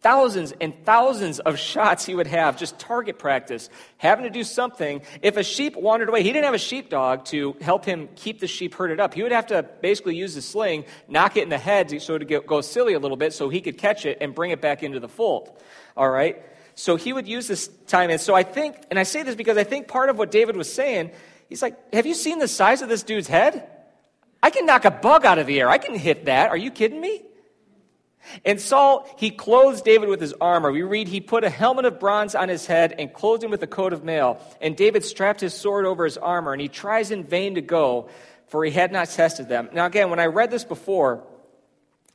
thousands 0.00 0.52
and 0.60 0.74
thousands 0.84 1.40
of 1.40 1.58
shots 1.58 2.06
he 2.06 2.14
would 2.14 2.26
have, 2.26 2.56
just 2.56 2.78
target 2.78 3.18
practice, 3.18 3.68
having 3.98 4.24
to 4.24 4.30
do 4.30 4.42
something. 4.42 5.02
If 5.22 5.36
a 5.36 5.42
sheep 5.42 5.76
wandered 5.76 6.08
away, 6.08 6.22
he 6.22 6.32
didn't 6.32 6.46
have 6.46 6.54
a 6.54 6.58
sheepdog 6.58 7.26
to 7.26 7.54
help 7.60 7.84
him 7.84 8.08
keep 8.16 8.40
the 8.40 8.46
sheep 8.46 8.74
herded 8.74 9.00
up. 9.00 9.14
He 9.14 9.22
would 9.22 9.32
have 9.32 9.46
to 9.48 9.62
basically 9.62 10.16
use 10.16 10.34
the 10.34 10.42
sling, 10.42 10.84
knock 11.08 11.36
it 11.36 11.42
in 11.42 11.48
the 11.50 11.58
head 11.58 11.90
so 12.00 12.16
to 12.16 12.24
go 12.24 12.60
silly 12.60 12.94
a 12.94 12.98
little 12.98 13.16
bit 13.16 13.32
so 13.32 13.48
he 13.48 13.60
could 13.60 13.78
catch 13.78 14.06
it 14.06 14.18
and 14.20 14.34
bring 14.34 14.50
it 14.50 14.60
back 14.60 14.82
into 14.82 15.00
the 15.00 15.08
fold. 15.08 15.50
All 15.96 16.10
right? 16.10 16.42
So 16.74 16.96
he 16.96 17.12
would 17.12 17.28
use 17.28 17.46
this 17.46 17.68
time. 17.86 18.10
And 18.10 18.20
so 18.20 18.34
I 18.34 18.42
think, 18.42 18.76
and 18.90 18.98
I 18.98 19.02
say 19.02 19.22
this 19.22 19.34
because 19.34 19.58
I 19.58 19.64
think 19.64 19.86
part 19.86 20.08
of 20.08 20.16
what 20.16 20.30
David 20.30 20.56
was 20.56 20.72
saying, 20.72 21.10
he's 21.48 21.60
like, 21.60 21.76
Have 21.92 22.06
you 22.06 22.14
seen 22.14 22.38
the 22.38 22.48
size 22.48 22.80
of 22.80 22.88
this 22.88 23.02
dude's 23.02 23.28
head? 23.28 23.68
I 24.42 24.48
can 24.48 24.64
knock 24.64 24.86
a 24.86 24.90
bug 24.90 25.26
out 25.26 25.38
of 25.38 25.46
the 25.46 25.60
air. 25.60 25.68
I 25.68 25.76
can 25.76 25.94
hit 25.94 26.24
that. 26.24 26.48
Are 26.48 26.56
you 26.56 26.70
kidding 26.70 27.00
me? 27.00 27.22
And 28.44 28.60
Saul, 28.60 29.08
he 29.18 29.30
clothes 29.30 29.82
David 29.82 30.08
with 30.08 30.20
his 30.20 30.34
armor. 30.40 30.70
We 30.70 30.82
read, 30.82 31.08
he 31.08 31.20
put 31.20 31.42
a 31.42 31.50
helmet 31.50 31.84
of 31.84 31.98
bronze 31.98 32.34
on 32.34 32.48
his 32.48 32.66
head 32.66 32.94
and 32.98 33.12
clothed 33.12 33.42
him 33.42 33.50
with 33.50 33.62
a 33.62 33.66
coat 33.66 33.92
of 33.92 34.04
mail. 34.04 34.40
And 34.60 34.76
David 34.76 35.04
strapped 35.04 35.40
his 35.40 35.54
sword 35.54 35.86
over 35.86 36.04
his 36.04 36.18
armor, 36.18 36.52
and 36.52 36.60
he 36.60 36.68
tries 36.68 37.10
in 37.10 37.24
vain 37.24 37.54
to 37.54 37.60
go, 37.60 38.08
for 38.48 38.64
he 38.64 38.70
had 38.70 38.92
not 38.92 39.08
tested 39.08 39.48
them. 39.48 39.70
Now, 39.72 39.86
again, 39.86 40.10
when 40.10 40.20
I 40.20 40.26
read 40.26 40.50
this 40.50 40.64
before, 40.64 41.24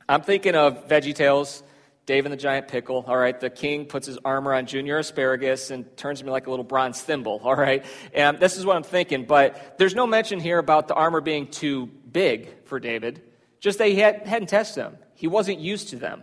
I'm 0.08 0.22
thinking 0.22 0.54
of 0.54 0.88
Veggie 0.88 1.14
Tales, 1.14 1.62
Dave 2.06 2.24
and 2.24 2.32
the 2.32 2.36
Giant 2.36 2.68
Pickle. 2.68 3.04
All 3.08 3.16
right, 3.16 3.38
the 3.38 3.50
king 3.50 3.86
puts 3.86 4.06
his 4.06 4.18
armor 4.24 4.54
on 4.54 4.66
Junior 4.66 4.98
Asparagus 4.98 5.70
and 5.70 5.96
turns 5.96 6.20
him 6.20 6.28
like 6.28 6.46
a 6.46 6.50
little 6.50 6.64
bronze 6.64 7.00
thimble. 7.00 7.40
All 7.42 7.56
right, 7.56 7.84
and 8.14 8.38
this 8.38 8.56
is 8.56 8.64
what 8.64 8.76
I'm 8.76 8.84
thinking. 8.84 9.24
But 9.24 9.76
there's 9.78 9.96
no 9.96 10.06
mention 10.06 10.38
here 10.38 10.58
about 10.58 10.86
the 10.86 10.94
armor 10.94 11.20
being 11.20 11.48
too 11.48 11.86
big 11.86 12.64
for 12.66 12.78
David, 12.78 13.22
just 13.58 13.78
that 13.78 13.88
he 13.88 13.96
had, 13.96 14.24
hadn't 14.26 14.48
tested 14.48 14.84
them. 14.84 14.98
He 15.16 15.26
wasn't 15.26 15.58
used 15.58 15.88
to 15.88 15.96
them. 15.96 16.22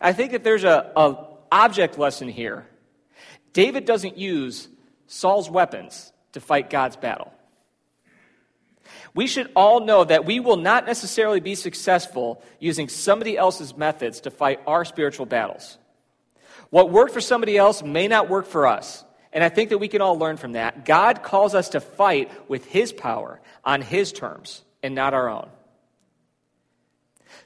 I 0.00 0.12
think 0.12 0.32
that 0.32 0.44
there's 0.44 0.64
a, 0.64 0.90
a 0.96 1.26
object 1.52 1.98
lesson 1.98 2.28
here. 2.28 2.66
David 3.52 3.84
doesn't 3.84 4.16
use 4.16 4.68
Saul's 5.06 5.50
weapons 5.50 6.12
to 6.32 6.40
fight 6.40 6.70
God's 6.70 6.96
battle. 6.96 7.32
We 9.14 9.26
should 9.26 9.50
all 9.56 9.80
know 9.80 10.04
that 10.04 10.24
we 10.24 10.38
will 10.38 10.56
not 10.56 10.86
necessarily 10.86 11.40
be 11.40 11.56
successful 11.56 12.42
using 12.60 12.88
somebody 12.88 13.36
else's 13.36 13.76
methods 13.76 14.20
to 14.22 14.30
fight 14.30 14.60
our 14.66 14.84
spiritual 14.84 15.26
battles. 15.26 15.78
What 16.70 16.90
worked 16.90 17.12
for 17.12 17.20
somebody 17.20 17.56
else 17.56 17.82
may 17.82 18.06
not 18.06 18.28
work 18.28 18.46
for 18.46 18.66
us. 18.66 19.04
And 19.32 19.42
I 19.42 19.48
think 19.48 19.70
that 19.70 19.78
we 19.78 19.88
can 19.88 20.00
all 20.00 20.18
learn 20.18 20.36
from 20.36 20.52
that. 20.52 20.84
God 20.84 21.22
calls 21.22 21.54
us 21.54 21.70
to 21.70 21.80
fight 21.80 22.30
with 22.48 22.64
His 22.66 22.92
power 22.92 23.40
on 23.64 23.82
His 23.82 24.12
terms 24.12 24.62
and 24.82 24.94
not 24.94 25.14
our 25.14 25.28
own. 25.28 25.48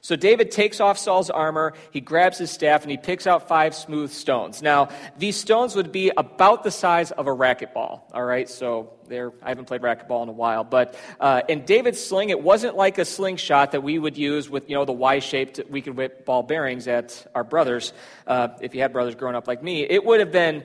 So 0.01 0.15
David 0.15 0.51
takes 0.51 0.79
off 0.79 0.97
Saul's 0.97 1.29
armor, 1.29 1.73
he 1.91 2.01
grabs 2.01 2.37
his 2.37 2.51
staff, 2.51 2.83
and 2.83 2.91
he 2.91 2.97
picks 2.97 3.27
out 3.27 3.47
five 3.47 3.75
smooth 3.75 4.11
stones. 4.11 4.61
Now, 4.61 4.89
these 5.17 5.35
stones 5.35 5.75
would 5.75 5.91
be 5.91 6.11
about 6.15 6.63
the 6.63 6.71
size 6.71 7.11
of 7.11 7.27
a 7.27 7.35
racquetball, 7.35 8.01
all 8.13 8.23
right? 8.23 8.49
So 8.49 8.95
there, 9.07 9.31
I 9.41 9.49
haven't 9.49 9.65
played 9.65 9.81
racquetball 9.81 10.23
in 10.23 10.29
a 10.29 10.33
while. 10.33 10.63
But 10.63 10.95
uh, 11.19 11.41
in 11.47 11.65
David's 11.65 12.03
sling, 12.03 12.29
it 12.29 12.41
wasn't 12.41 12.75
like 12.75 12.97
a 12.97 13.05
slingshot 13.05 13.71
that 13.71 13.81
we 13.81 13.99
would 13.99 14.17
use 14.17 14.49
with, 14.49 14.69
you 14.69 14.75
know, 14.75 14.85
the 14.85 14.91
Y-shaped, 14.91 15.61
we 15.69 15.81
could 15.81 15.95
whip 15.95 16.25
ball 16.25 16.43
bearings 16.43 16.87
at 16.87 17.25
our 17.35 17.43
brothers, 17.43 17.93
uh, 18.27 18.49
if 18.61 18.75
you 18.75 18.81
had 18.81 18.93
brothers 18.93 19.15
growing 19.15 19.35
up 19.35 19.47
like 19.47 19.63
me. 19.63 19.83
It 19.83 20.03
would 20.03 20.19
have 20.19 20.31
been, 20.31 20.63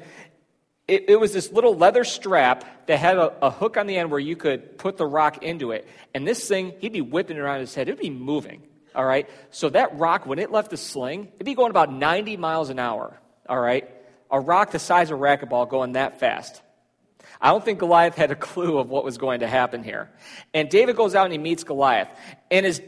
it, 0.89 1.09
it, 1.09 1.21
was 1.21 1.33
this 1.33 1.53
little 1.53 1.77
leather 1.77 2.05
strap 2.05 2.87
that 2.87 2.99
had 2.99 3.17
a, 3.17 3.47
a, 3.47 3.51
hook 3.51 3.77
on 3.77 3.87
the 3.87 3.97
end 3.97 4.11
where 4.11 4.21
you 4.21 4.37
could 4.37 4.79
put 4.79 4.97
the 4.97 5.07
rock 5.07 5.43
into 5.43 5.71
it. 5.71 5.87
And 6.15 6.27
this 6.27 6.47
thing, 6.47 6.75
he'd 6.81 6.93
be 6.93 7.01
whipping 7.01 7.37
it 7.37 7.41
around 7.41 7.61
his 7.61 7.75
head. 7.75 7.89
It'd 7.89 8.01
be 8.01 8.11
moving. 8.11 8.63
All 8.95 9.05
right? 9.05 9.29
So 9.51 9.69
that 9.71 9.99
rock, 9.99 10.27
when 10.27 10.39
it 10.39 10.51
left 10.51 10.71
the 10.71 10.77
sling, 10.77 11.29
it'd 11.35 11.47
be 11.47 11.55
going 11.55 11.71
about 11.71 11.93
90 11.93 12.37
miles 12.37 12.71
an 12.71 12.79
hour. 12.79 13.19
All 13.49 13.59
right? 13.59 13.89
A 14.31 14.41
rock 14.41 14.71
the 14.71 14.79
size 14.79 15.11
of 15.11 15.19
a 15.19 15.23
racquetball 15.23 15.69
going 15.69 15.93
that 15.93 16.21
fast. 16.21 16.63
I 17.41 17.49
don't 17.49 17.65
think 17.65 17.79
Goliath 17.79 18.15
had 18.15 18.31
a 18.31 18.35
clue 18.49 18.79
of 18.79 18.89
what 18.89 19.05
was 19.05 19.19
going 19.19 19.41
to 19.41 19.47
happen 19.47 19.83
here. 19.83 20.11
And 20.55 20.69
David 20.69 20.97
goes 20.97 21.15
out 21.15 21.25
and 21.25 21.33
he 21.33 21.39
meets 21.39 21.65
Goliath. 21.65 22.09
And 22.51 22.67
as 22.67 22.81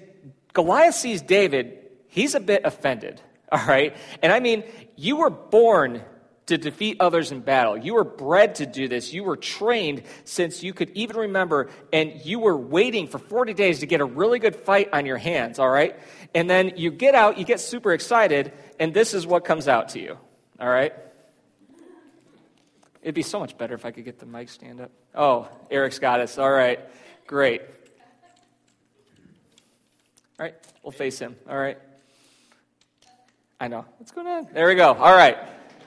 Goliath 0.52 0.94
sees 0.94 1.22
David, 1.22 1.78
he's 2.08 2.34
a 2.34 2.40
bit 2.40 2.62
offended. 2.64 3.20
All 3.52 3.64
right? 3.66 3.96
And 4.22 4.32
I 4.32 4.40
mean, 4.40 4.64
you 4.96 5.16
were 5.16 5.30
born 5.30 6.02
to 6.46 6.58
defeat 6.58 6.96
others 7.00 7.30
in 7.30 7.40
battle. 7.40 7.76
You 7.76 7.94
were 7.94 8.04
bred 8.04 8.56
to 8.56 8.66
do 8.66 8.88
this. 8.88 9.12
You 9.12 9.24
were 9.24 9.36
trained 9.36 10.02
since 10.24 10.62
you 10.62 10.72
could 10.74 10.90
even 10.90 11.16
remember, 11.16 11.70
and 11.92 12.12
you 12.24 12.40
were 12.40 12.56
waiting 12.56 13.06
for 13.06 13.18
40 13.18 13.54
days 13.54 13.80
to 13.80 13.86
get 13.86 14.00
a 14.00 14.04
really 14.04 14.38
good 14.38 14.56
fight 14.56 14.88
on 14.92 15.06
your 15.06 15.18
hands, 15.18 15.58
all 15.58 15.70
right? 15.70 15.98
And 16.34 16.50
then 16.50 16.72
you 16.76 16.90
get 16.90 17.14
out, 17.14 17.38
you 17.38 17.44
get 17.44 17.60
super 17.60 17.92
excited, 17.92 18.52
and 18.80 18.92
this 18.92 19.14
is 19.14 19.26
what 19.26 19.44
comes 19.44 19.68
out 19.68 19.90
to 19.90 20.00
you, 20.00 20.18
all 20.58 20.68
right? 20.68 20.92
It'd 23.02 23.14
be 23.14 23.22
so 23.22 23.38
much 23.38 23.56
better 23.56 23.74
if 23.74 23.84
I 23.84 23.90
could 23.90 24.04
get 24.04 24.18
the 24.18 24.26
mic 24.26 24.48
stand 24.48 24.80
up. 24.80 24.90
Oh, 25.14 25.48
Eric's 25.70 25.98
got 25.98 26.20
us. 26.20 26.38
All 26.38 26.50
right, 26.50 26.80
great. 27.26 27.62
All 30.38 30.46
right, 30.46 30.54
we'll 30.82 30.92
face 30.92 31.18
him. 31.18 31.36
All 31.48 31.58
right. 31.58 31.78
I 33.60 33.68
know. 33.68 33.84
What's 33.98 34.10
going 34.10 34.26
on? 34.26 34.48
There 34.52 34.66
we 34.66 34.74
go. 34.74 34.92
All 34.92 35.14
right. 35.14 35.38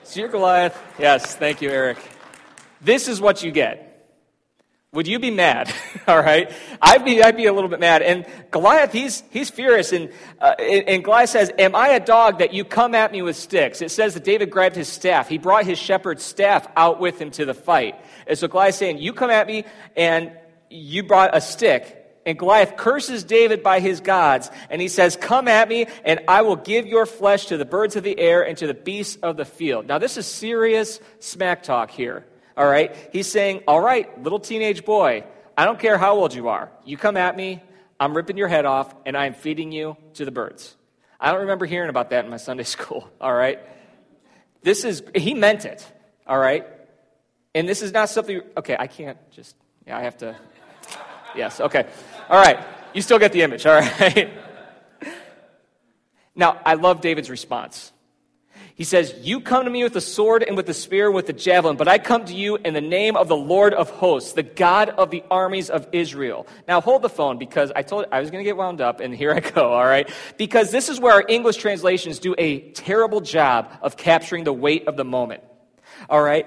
So 0.06 0.20
you're 0.20 0.28
Goliath. 0.28 0.80
Yes, 1.00 1.34
thank 1.34 1.60
you, 1.60 1.68
Eric. 1.68 1.98
This 2.80 3.08
is 3.08 3.20
what 3.20 3.42
you 3.42 3.50
get. 3.50 3.82
Would 4.92 5.08
you 5.08 5.18
be 5.18 5.32
mad? 5.32 5.74
All 6.06 6.22
right, 6.22 6.52
I'd 6.80 7.04
be, 7.04 7.24
I'd 7.24 7.36
be 7.36 7.46
a 7.46 7.52
little 7.52 7.68
bit 7.68 7.80
mad. 7.80 8.02
And 8.02 8.24
Goliath, 8.52 8.92
he's 8.92 9.24
he's 9.30 9.50
furious, 9.50 9.92
and 9.92 10.12
uh, 10.40 10.54
and 10.60 11.02
Goliath 11.02 11.30
says, 11.30 11.50
"Am 11.58 11.74
I 11.74 11.88
a 11.88 12.00
dog 12.00 12.38
that 12.38 12.54
you 12.54 12.64
come 12.64 12.94
at 12.94 13.10
me 13.10 13.20
with 13.20 13.34
sticks?" 13.34 13.82
It 13.82 13.90
says 13.90 14.14
that 14.14 14.22
David 14.22 14.48
grabbed 14.48 14.76
his 14.76 14.86
staff. 14.86 15.28
He 15.28 15.38
brought 15.38 15.66
his 15.66 15.76
shepherd's 15.76 16.22
staff 16.22 16.68
out 16.76 17.00
with 17.00 17.20
him 17.20 17.32
to 17.32 17.44
the 17.44 17.52
fight. 17.52 17.96
And 18.28 18.38
so 18.38 18.46
Goliath's 18.46 18.78
saying, 18.78 18.98
"You 18.98 19.12
come 19.12 19.30
at 19.30 19.48
me, 19.48 19.64
and 19.96 20.30
you 20.70 21.02
brought 21.02 21.36
a 21.36 21.40
stick." 21.40 22.05
And 22.26 22.36
Goliath 22.36 22.76
curses 22.76 23.22
David 23.22 23.62
by 23.62 23.78
his 23.78 24.00
gods, 24.00 24.50
and 24.68 24.82
he 24.82 24.88
says, 24.88 25.16
Come 25.16 25.46
at 25.46 25.68
me, 25.68 25.86
and 26.04 26.20
I 26.26 26.42
will 26.42 26.56
give 26.56 26.86
your 26.86 27.06
flesh 27.06 27.46
to 27.46 27.56
the 27.56 27.64
birds 27.64 27.94
of 27.94 28.02
the 28.02 28.18
air 28.18 28.42
and 28.44 28.58
to 28.58 28.66
the 28.66 28.74
beasts 28.74 29.16
of 29.22 29.36
the 29.36 29.44
field. 29.44 29.86
Now, 29.86 29.98
this 29.98 30.16
is 30.16 30.26
serious 30.26 31.00
smack 31.20 31.62
talk 31.62 31.92
here, 31.92 32.26
all 32.56 32.66
right? 32.66 32.94
He's 33.12 33.30
saying, 33.30 33.62
All 33.68 33.80
right, 33.80 34.22
little 34.22 34.40
teenage 34.40 34.84
boy, 34.84 35.24
I 35.56 35.64
don't 35.64 35.78
care 35.78 35.96
how 35.96 36.16
old 36.16 36.34
you 36.34 36.48
are. 36.48 36.70
You 36.84 36.96
come 36.96 37.16
at 37.16 37.36
me, 37.36 37.62
I'm 37.98 38.14
ripping 38.14 38.36
your 38.36 38.48
head 38.48 38.64
off, 38.64 38.92
and 39.06 39.16
I 39.16 39.26
am 39.26 39.34
feeding 39.34 39.70
you 39.70 39.96
to 40.14 40.24
the 40.24 40.32
birds. 40.32 40.76
I 41.20 41.30
don't 41.30 41.42
remember 41.42 41.64
hearing 41.64 41.88
about 41.90 42.10
that 42.10 42.24
in 42.24 42.30
my 42.30 42.36
Sunday 42.48 42.64
school, 42.64 43.08
all 43.20 43.32
right? 43.32 43.60
This 44.62 44.84
is, 44.84 45.02
he 45.14 45.32
meant 45.32 45.64
it, 45.64 45.86
all 46.26 46.38
right? 46.38 46.66
And 47.54 47.68
this 47.68 47.82
is 47.82 47.92
not 47.92 48.08
something, 48.08 48.42
okay, 48.56 48.76
I 48.76 48.88
can't 48.88 49.18
just, 49.30 49.54
yeah, 49.86 49.96
I 49.96 50.02
have 50.02 50.18
to, 50.18 50.36
yes, 51.36 51.60
okay. 51.60 51.86
All 52.28 52.40
right. 52.40 52.58
You 52.94 53.02
still 53.02 53.18
get 53.18 53.32
the 53.32 53.42
image, 53.42 53.66
all 53.66 53.74
right? 53.74 54.30
now, 56.34 56.60
I 56.64 56.74
love 56.74 57.00
David's 57.00 57.28
response. 57.28 57.92
He 58.76 58.84
says, 58.84 59.14
You 59.22 59.40
come 59.40 59.64
to 59.64 59.70
me 59.70 59.82
with 59.82 59.94
the 59.94 60.02
sword 60.02 60.42
and 60.42 60.54
with 60.54 60.66
the 60.66 60.74
spear 60.74 61.06
and 61.06 61.14
with 61.14 61.26
the 61.26 61.32
javelin, 61.32 61.76
but 61.76 61.88
I 61.88 61.96
come 61.96 62.26
to 62.26 62.34
you 62.34 62.56
in 62.56 62.74
the 62.74 62.80
name 62.82 63.16
of 63.16 63.26
the 63.26 63.36
Lord 63.36 63.72
of 63.72 63.88
hosts, 63.88 64.34
the 64.34 64.42
God 64.42 64.90
of 64.90 65.10
the 65.10 65.24
armies 65.30 65.70
of 65.70 65.88
Israel. 65.92 66.46
Now 66.68 66.82
hold 66.82 67.00
the 67.00 67.08
phone 67.08 67.38
because 67.38 67.72
I 67.74 67.80
told 67.82 68.04
I 68.12 68.20
was 68.20 68.30
going 68.30 68.44
to 68.44 68.48
get 68.48 68.56
wound 68.56 68.82
up, 68.82 69.00
and 69.00 69.14
here 69.14 69.32
I 69.32 69.40
go, 69.40 69.72
all 69.72 69.84
right? 69.84 70.10
Because 70.36 70.70
this 70.70 70.90
is 70.90 71.00
where 71.00 71.14
our 71.14 71.24
English 71.26 71.56
translations 71.56 72.18
do 72.18 72.34
a 72.36 72.70
terrible 72.72 73.22
job 73.22 73.72
of 73.80 73.96
capturing 73.96 74.44
the 74.44 74.52
weight 74.52 74.88
of 74.88 74.96
the 74.98 75.04
moment. 75.04 75.42
All 76.10 76.22
right? 76.22 76.46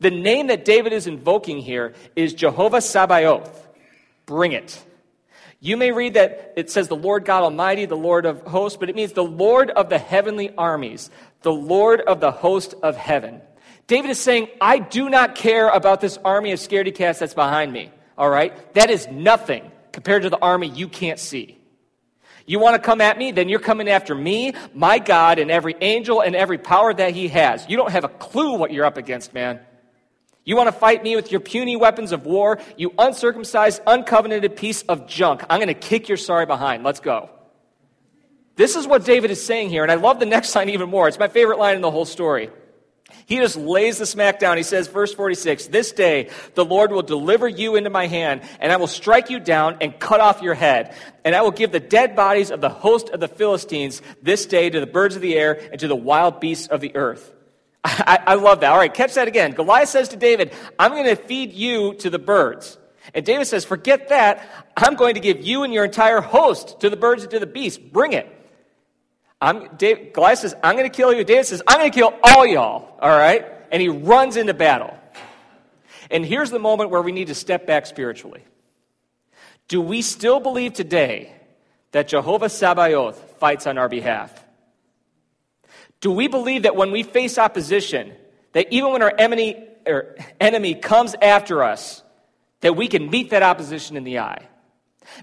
The 0.00 0.10
name 0.10 0.48
that 0.48 0.66
David 0.66 0.92
is 0.92 1.06
invoking 1.06 1.58
here 1.58 1.94
is 2.14 2.34
Jehovah 2.34 2.82
Sabaoth. 2.82 3.68
Bring 4.26 4.52
it. 4.52 4.82
You 5.60 5.76
may 5.76 5.92
read 5.92 6.14
that 6.14 6.54
it 6.56 6.70
says 6.70 6.88
the 6.88 6.96
Lord 6.96 7.26
God 7.26 7.42
Almighty, 7.42 7.84
the 7.84 7.96
Lord 7.96 8.24
of 8.24 8.40
hosts, 8.42 8.78
but 8.78 8.88
it 8.88 8.96
means 8.96 9.12
the 9.12 9.22
Lord 9.22 9.70
of 9.70 9.90
the 9.90 9.98
heavenly 9.98 10.54
armies, 10.56 11.10
the 11.42 11.52
Lord 11.52 12.00
of 12.00 12.20
the 12.20 12.30
host 12.30 12.74
of 12.82 12.96
heaven. 12.96 13.42
David 13.86 14.10
is 14.10 14.18
saying, 14.18 14.48
I 14.60 14.78
do 14.78 15.10
not 15.10 15.34
care 15.34 15.68
about 15.68 16.00
this 16.00 16.18
army 16.24 16.52
of 16.52 16.60
scaredy 16.60 16.94
cats 16.94 17.18
that's 17.18 17.34
behind 17.34 17.72
me. 17.72 17.90
All 18.16 18.30
right? 18.30 18.72
That 18.74 18.88
is 18.88 19.06
nothing 19.08 19.70
compared 19.92 20.22
to 20.22 20.30
the 20.30 20.38
army 20.38 20.68
you 20.68 20.88
can't 20.88 21.18
see. 21.18 21.58
You 22.46 22.58
want 22.58 22.74
to 22.76 22.82
come 22.82 23.00
at 23.00 23.18
me? 23.18 23.30
Then 23.30 23.48
you're 23.48 23.60
coming 23.60 23.88
after 23.88 24.14
me, 24.14 24.54
my 24.72 24.98
God, 24.98 25.38
and 25.38 25.50
every 25.50 25.76
angel 25.80 26.20
and 26.20 26.34
every 26.34 26.58
power 26.58 26.92
that 26.94 27.14
he 27.14 27.28
has. 27.28 27.66
You 27.68 27.76
don't 27.76 27.92
have 27.92 28.04
a 28.04 28.08
clue 28.08 28.54
what 28.54 28.72
you're 28.72 28.86
up 28.86 28.96
against, 28.96 29.34
man. 29.34 29.60
You 30.50 30.56
want 30.56 30.66
to 30.66 30.72
fight 30.72 31.04
me 31.04 31.14
with 31.14 31.30
your 31.30 31.38
puny 31.38 31.76
weapons 31.76 32.10
of 32.10 32.26
war? 32.26 32.58
You 32.76 32.92
uncircumcised, 32.98 33.84
uncovenanted 33.84 34.56
piece 34.56 34.82
of 34.82 35.06
junk. 35.06 35.44
I'm 35.48 35.58
going 35.60 35.68
to 35.68 35.74
kick 35.74 36.08
your 36.08 36.16
sorry 36.16 36.44
behind. 36.44 36.82
Let's 36.82 36.98
go. 36.98 37.30
This 38.56 38.74
is 38.74 38.84
what 38.84 39.04
David 39.04 39.30
is 39.30 39.40
saying 39.40 39.68
here, 39.68 39.84
and 39.84 39.92
I 39.92 39.94
love 39.94 40.18
the 40.18 40.26
next 40.26 40.52
line 40.56 40.68
even 40.70 40.90
more. 40.90 41.06
It's 41.06 41.20
my 41.20 41.28
favorite 41.28 41.60
line 41.60 41.76
in 41.76 41.82
the 41.82 41.90
whole 41.92 42.04
story. 42.04 42.50
He 43.26 43.36
just 43.36 43.54
lays 43.54 43.98
the 43.98 44.06
smack 44.06 44.40
down. 44.40 44.56
He 44.56 44.64
says, 44.64 44.88
verse 44.88 45.14
46, 45.14 45.68
This 45.68 45.92
day 45.92 46.30
the 46.56 46.64
Lord 46.64 46.90
will 46.90 47.02
deliver 47.02 47.46
you 47.46 47.76
into 47.76 47.88
my 47.88 48.08
hand, 48.08 48.42
and 48.58 48.72
I 48.72 48.76
will 48.76 48.88
strike 48.88 49.30
you 49.30 49.38
down 49.38 49.76
and 49.80 49.96
cut 50.00 50.18
off 50.18 50.42
your 50.42 50.54
head. 50.54 50.96
And 51.24 51.36
I 51.36 51.42
will 51.42 51.52
give 51.52 51.70
the 51.70 51.78
dead 51.78 52.16
bodies 52.16 52.50
of 52.50 52.60
the 52.60 52.70
host 52.70 53.10
of 53.10 53.20
the 53.20 53.28
Philistines 53.28 54.02
this 54.20 54.46
day 54.46 54.68
to 54.68 54.80
the 54.80 54.86
birds 54.88 55.14
of 55.14 55.22
the 55.22 55.38
air 55.38 55.60
and 55.70 55.78
to 55.78 55.86
the 55.86 55.94
wild 55.94 56.40
beasts 56.40 56.66
of 56.66 56.80
the 56.80 56.96
earth. 56.96 57.36
I, 57.84 58.18
I 58.26 58.34
love 58.34 58.60
that. 58.60 58.72
All 58.72 58.78
right, 58.78 58.92
catch 58.92 59.14
that 59.14 59.28
again. 59.28 59.52
Goliath 59.52 59.88
says 59.88 60.10
to 60.10 60.16
David, 60.16 60.52
I'm 60.78 60.92
going 60.92 61.04
to 61.04 61.16
feed 61.16 61.52
you 61.52 61.94
to 61.94 62.10
the 62.10 62.18
birds. 62.18 62.78
And 63.14 63.24
David 63.24 63.46
says, 63.46 63.64
Forget 63.64 64.08
that. 64.10 64.46
I'm 64.76 64.94
going 64.94 65.14
to 65.14 65.20
give 65.20 65.44
you 65.44 65.62
and 65.62 65.72
your 65.72 65.84
entire 65.84 66.20
host 66.20 66.80
to 66.80 66.90
the 66.90 66.96
birds 66.96 67.22
and 67.22 67.30
to 67.32 67.38
the 67.38 67.46
beasts. 67.46 67.78
Bring 67.78 68.12
it. 68.12 68.36
I'm, 69.40 69.74
Dave, 69.76 70.12
Goliath 70.12 70.40
says, 70.40 70.54
I'm 70.62 70.76
going 70.76 70.88
to 70.88 70.94
kill 70.94 71.12
you. 71.14 71.24
David 71.24 71.46
says, 71.46 71.62
I'm 71.66 71.78
going 71.78 71.90
to 71.90 71.98
kill 71.98 72.14
all 72.22 72.46
y'all. 72.46 72.96
All 73.00 73.08
right? 73.08 73.46
And 73.72 73.80
he 73.80 73.88
runs 73.88 74.36
into 74.36 74.52
battle. 74.52 74.94
And 76.10 76.26
here's 76.26 76.50
the 76.50 76.58
moment 76.58 76.90
where 76.90 77.00
we 77.00 77.12
need 77.12 77.28
to 77.28 77.34
step 77.34 77.66
back 77.66 77.86
spiritually. 77.86 78.44
Do 79.68 79.80
we 79.80 80.02
still 80.02 80.40
believe 80.40 80.74
today 80.74 81.32
that 81.92 82.08
Jehovah 82.08 82.48
Sabaoth 82.48 83.38
fights 83.38 83.66
on 83.66 83.78
our 83.78 83.88
behalf? 83.88 84.44
Do 86.00 86.10
we 86.10 86.28
believe 86.28 86.62
that 86.62 86.76
when 86.76 86.90
we 86.90 87.02
face 87.02 87.38
opposition, 87.38 88.12
that 88.52 88.72
even 88.72 88.92
when 88.92 89.02
our 89.02 89.12
enemy, 89.16 89.66
or 89.86 90.16
enemy 90.40 90.74
comes 90.74 91.14
after 91.20 91.62
us, 91.62 92.02
that 92.60 92.76
we 92.76 92.88
can 92.88 93.10
meet 93.10 93.30
that 93.30 93.42
opposition 93.42 93.96
in 93.96 94.04
the 94.04 94.18
eye? 94.18 94.48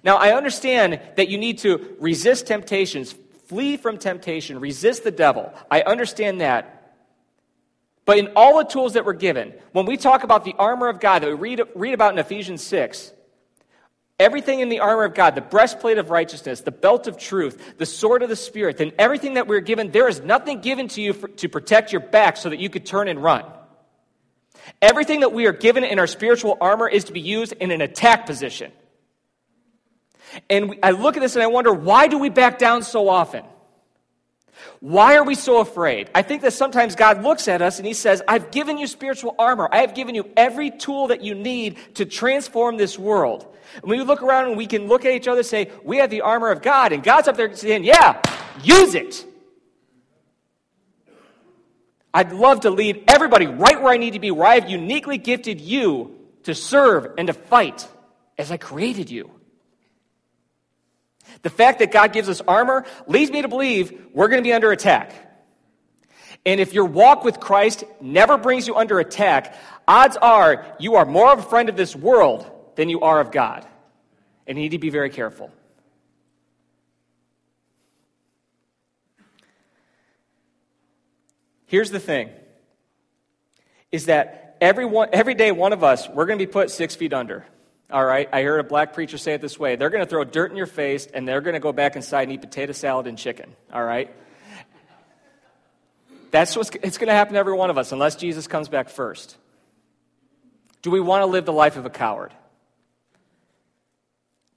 Now, 0.04 0.18
I 0.18 0.36
understand 0.36 1.00
that 1.16 1.30
you 1.30 1.38
need 1.38 1.60
to 1.60 1.96
resist 2.00 2.48
temptations, 2.48 3.16
flee 3.48 3.78
from 3.78 3.98
temptation, 3.98 4.60
resist 4.60 5.04
the 5.04 5.12
devil. 5.12 5.52
I 5.72 5.82
understand 5.82 6.42
that. 6.42 6.96
But 8.06 8.18
in 8.18 8.30
all 8.36 8.58
the 8.58 8.64
tools 8.64 8.94
that 8.94 9.06
we're 9.06 9.14
given, 9.14 9.54
when 9.74 9.86
we 9.86 9.98
talk 9.98 10.24
about 10.24 10.46
the 10.46 10.56
armor 10.58 10.88
of 10.88 11.00
God 11.00 11.24
that 11.24 11.28
we 11.28 11.34
read, 11.34 11.62
read 11.76 11.94
about 11.94 12.14
in 12.14 12.20
Ephesians 12.20 12.64
6, 12.64 13.12
Everything 14.20 14.62
in 14.62 14.70
the 14.70 14.80
armor 14.80 15.04
of 15.04 15.14
God, 15.14 15.36
the 15.36 15.42
breastplate 15.42 16.00
of 16.00 16.10
righteousness, 16.10 16.62
the 16.62 16.72
belt 16.72 17.08
of 17.08 17.18
truth, 17.18 17.78
the 17.78 17.86
sword 17.86 18.24
of 18.24 18.30
the 18.30 18.36
Spirit, 18.36 18.82
and 18.82 18.92
everything 18.98 19.36
that 19.36 19.48
we're 19.48 19.60
given, 19.60 19.92
there 19.92 20.08
is 20.08 20.22
nothing 20.22 20.60
given 20.62 20.88
to 20.90 21.02
you 21.02 21.14
for, 21.14 21.28
to 21.28 21.48
protect 21.48 21.92
your 21.92 22.02
back 22.02 22.36
so 22.36 22.50
that 22.50 22.58
you 22.58 22.70
could 22.70 22.86
turn 22.86 23.08
and 23.08 23.22
run. 23.22 23.46
Everything 24.82 25.20
that 25.20 25.34
we 25.34 25.46
are 25.46 25.54
given 25.54 25.84
in 25.84 26.00
our 26.00 26.08
spiritual 26.08 26.58
armor 26.60 26.90
is 26.90 27.06
to 27.06 27.14
be 27.14 27.22
used 27.22 27.54
in 27.54 27.70
an 27.70 27.82
attack 27.82 28.26
position. 28.26 28.72
And 30.50 30.80
I 30.82 30.92
look 30.92 31.16
at 31.16 31.22
this 31.22 31.36
and 31.36 31.44
I 31.44 31.48
wonder, 31.48 31.72
why 31.72 32.08
do 32.08 32.18
we 32.18 32.30
back 32.30 32.58
down 32.58 32.84
so 32.84 33.10
often? 33.10 33.44
Why 34.80 35.16
are 35.16 35.24
we 35.24 35.36
so 35.36 35.60
afraid? 35.60 36.10
I 36.14 36.22
think 36.22 36.42
that 36.44 36.54
sometimes 36.54 36.96
God 36.96 37.24
looks 37.24 37.48
at 37.48 37.62
us 37.62 37.78
and 37.78 37.88
He 37.88 37.94
says, 37.94 38.22
I've 38.28 38.52
given 38.52 38.78
you 38.78 38.88
spiritual 38.88 39.36
armor. 39.40 39.68
I 39.72 39.80
have 39.80 39.96
given 39.96 40.16
you 40.16 40.30
every 40.38 40.72
tool 40.72 41.08
that 41.08 41.22
you 41.22 41.36
need 41.36 41.78
to 41.96 42.06
transform 42.06 42.78
this 42.78 42.98
world. 42.98 43.54
And 43.82 43.90
we 43.90 44.02
look 44.02 44.22
around 44.22 44.48
and 44.50 44.58
we 44.58 44.68
can 44.68 44.88
look 44.88 45.06
at 45.06 45.14
each 45.14 45.28
other 45.28 45.40
and 45.40 45.48
say, 45.48 45.72
We 45.84 45.98
have 45.98 46.10
the 46.10 46.22
armor 46.22 46.52
of 46.52 46.62
God. 46.62 46.94
And 46.94 47.04
God's 47.04 47.28
up 47.28 47.38
there 47.38 47.54
saying, 47.56 47.84
Yeah, 47.84 48.22
use 48.64 48.96
it. 48.96 49.26
I'd 52.14 52.32
love 52.32 52.62
to 52.62 52.70
lead 52.70 53.04
everybody 53.08 53.46
right 53.46 53.82
where 53.82 53.94
I 53.94 53.98
need 53.98 54.14
to 54.14 54.20
be, 54.20 54.32
where 54.32 54.48
I 54.48 54.56
have 54.56 54.70
uniquely 54.70 55.18
gifted 55.18 55.62
you 55.62 56.16
to 56.44 56.56
serve 56.56 57.14
and 57.18 57.28
to 57.28 57.34
fight 57.34 57.88
as 58.38 58.52
I 58.52 58.58
created 58.58 59.12
you. 59.12 59.30
The 61.44 61.50
fact 61.50 61.80
that 61.80 61.92
God 61.92 62.14
gives 62.14 62.30
us 62.30 62.42
armor 62.48 62.86
leads 63.08 63.32
me 63.32 63.42
to 63.42 63.48
believe 63.48 64.08
we're 64.14 64.28
going 64.28 64.42
to 64.42 64.48
be 64.48 64.54
under 64.54 64.72
attack. 64.72 65.14
And 66.46 66.60
if 66.60 66.74
your 66.74 66.86
walk 66.86 67.24
with 67.24 67.40
Christ 67.40 67.84
never 68.00 68.38
brings 68.38 68.68
you 68.68 68.76
under 68.76 69.00
attack, 69.00 69.56
odds 69.88 70.18
are 70.18 70.66
you 70.80 70.96
are 70.96 71.06
more 71.06 71.32
of 71.32 71.40
a 71.40 71.44
friend 71.44 71.70
of 71.70 71.76
this 71.76 71.96
world 71.96 72.50
than 72.76 72.90
you 72.90 73.02
are 73.02 73.20
of 73.20 73.32
God. 73.32 73.66
And 74.46 74.58
you 74.58 74.64
need 74.64 74.72
to 74.72 74.80
be 74.80 74.90
very 74.90 75.10
careful. 75.10 75.52
Here's 81.66 81.92
the 81.92 82.00
thing 82.00 82.30
is 83.92 84.06
that 84.06 84.58
every, 84.62 84.86
one, 84.86 85.10
every 85.14 85.34
day 85.34 85.52
one 85.52 85.74
of 85.74 85.84
us, 85.84 86.08
we're 86.10 86.26
going 86.26 86.40
to 86.40 86.46
be 86.46 86.52
put 86.52 86.72
six 86.72 86.96
feet 86.96 87.14
under. 87.14 87.46
All 87.90 88.04
right, 88.04 88.28
I 88.34 88.44
heard 88.44 88.60
a 88.60 88.66
black 88.66 88.94
preacher 88.94 89.18
say 89.18 89.34
it 89.34 89.42
this 89.42 89.58
way 89.58 89.78
they're 89.78 89.90
going 89.90 90.04
to 90.04 90.10
throw 90.10 90.24
dirt 90.26 90.52
in 90.52 90.58
your 90.58 90.66
face 90.66 91.06
and 91.06 91.28
they're 91.28 91.42
going 91.42 91.54
to 91.54 91.62
go 91.62 91.72
back 91.72 91.96
inside 91.96 92.24
and 92.24 92.34
eat 92.34 92.42
potato 92.42 92.74
salad 92.74 93.08
and 93.08 93.18
chicken. 93.18 93.56
All 93.72 93.84
right? 93.84 94.14
That's 96.32 96.56
what's 96.58 96.70
it's 96.84 96.98
going 96.98 97.08
to 97.08 97.14
happen 97.14 97.34
to 97.34 97.40
every 97.40 97.54
one 97.54 97.70
of 97.70 97.78
us 97.78 97.94
unless 97.94 98.18
Jesus 98.18 98.48
comes 98.48 98.68
back 98.68 98.90
first. 98.90 99.38
Do 100.82 100.92
we 100.92 101.00
want 101.00 101.22
to 101.22 101.26
live 101.26 101.46
the 101.46 101.54
life 101.54 101.78
of 101.78 101.86
a 101.86 101.90
coward? 101.90 102.34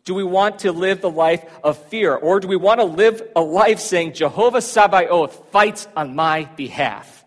Do 0.05 0.14
we 0.14 0.25
want 0.25 0.61
to 0.61 0.73
live 0.73 1.01
the 1.01 1.11
life 1.11 1.45
of 1.62 1.79
fear? 1.87 2.14
Or 2.14 2.40
do 2.40 2.49
we 2.49 2.57
want 2.57 2.81
to 2.81 2.85
live 2.85 3.23
a 3.37 3.40
life 3.40 3.79
saying, 3.79 4.14
Jehovah 4.14 4.61
Sabaoth 4.61 5.51
fights 5.53 5.87
on 5.95 6.16
my 6.16 6.45
behalf? 6.57 7.25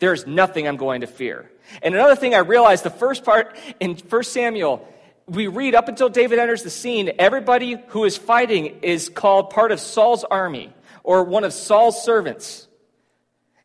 There's 0.00 0.26
nothing 0.26 0.66
I'm 0.66 0.76
going 0.76 1.02
to 1.02 1.06
fear. 1.06 1.50
And 1.82 1.94
another 1.94 2.16
thing 2.16 2.34
I 2.34 2.38
realized 2.38 2.84
the 2.84 2.90
first 2.90 3.24
part 3.24 3.56
in 3.78 3.96
1 3.96 4.24
Samuel 4.24 4.88
we 5.26 5.46
read 5.46 5.74
up 5.74 5.88
until 5.88 6.08
David 6.08 6.38
enters 6.38 6.62
the 6.62 6.70
scene, 6.70 7.12
everybody 7.18 7.76
who 7.88 8.04
is 8.04 8.16
fighting 8.16 8.66
is 8.82 9.08
called 9.08 9.50
part 9.50 9.72
of 9.72 9.80
Saul's 9.80 10.24
army 10.24 10.72
or 11.02 11.24
one 11.24 11.44
of 11.44 11.52
Saul's 11.52 12.02
servants. 12.02 12.68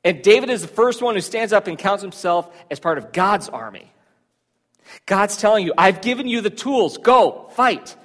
And 0.03 0.21
David 0.21 0.49
is 0.49 0.61
the 0.61 0.67
first 0.67 1.01
one 1.01 1.15
who 1.15 1.21
stands 1.21 1.51
up 1.51 1.67
and 1.67 1.77
counts 1.77 2.01
himself 2.01 2.49
as 2.71 2.79
part 2.79 2.97
of 2.97 3.11
God's 3.11 3.49
army. 3.49 3.91
God's 5.05 5.37
telling 5.37 5.65
you, 5.65 5.73
I've 5.77 6.01
given 6.01 6.27
you 6.27 6.41
the 6.41 6.49
tools. 6.49 6.97
Go, 6.97 7.49
fight. 7.51 7.95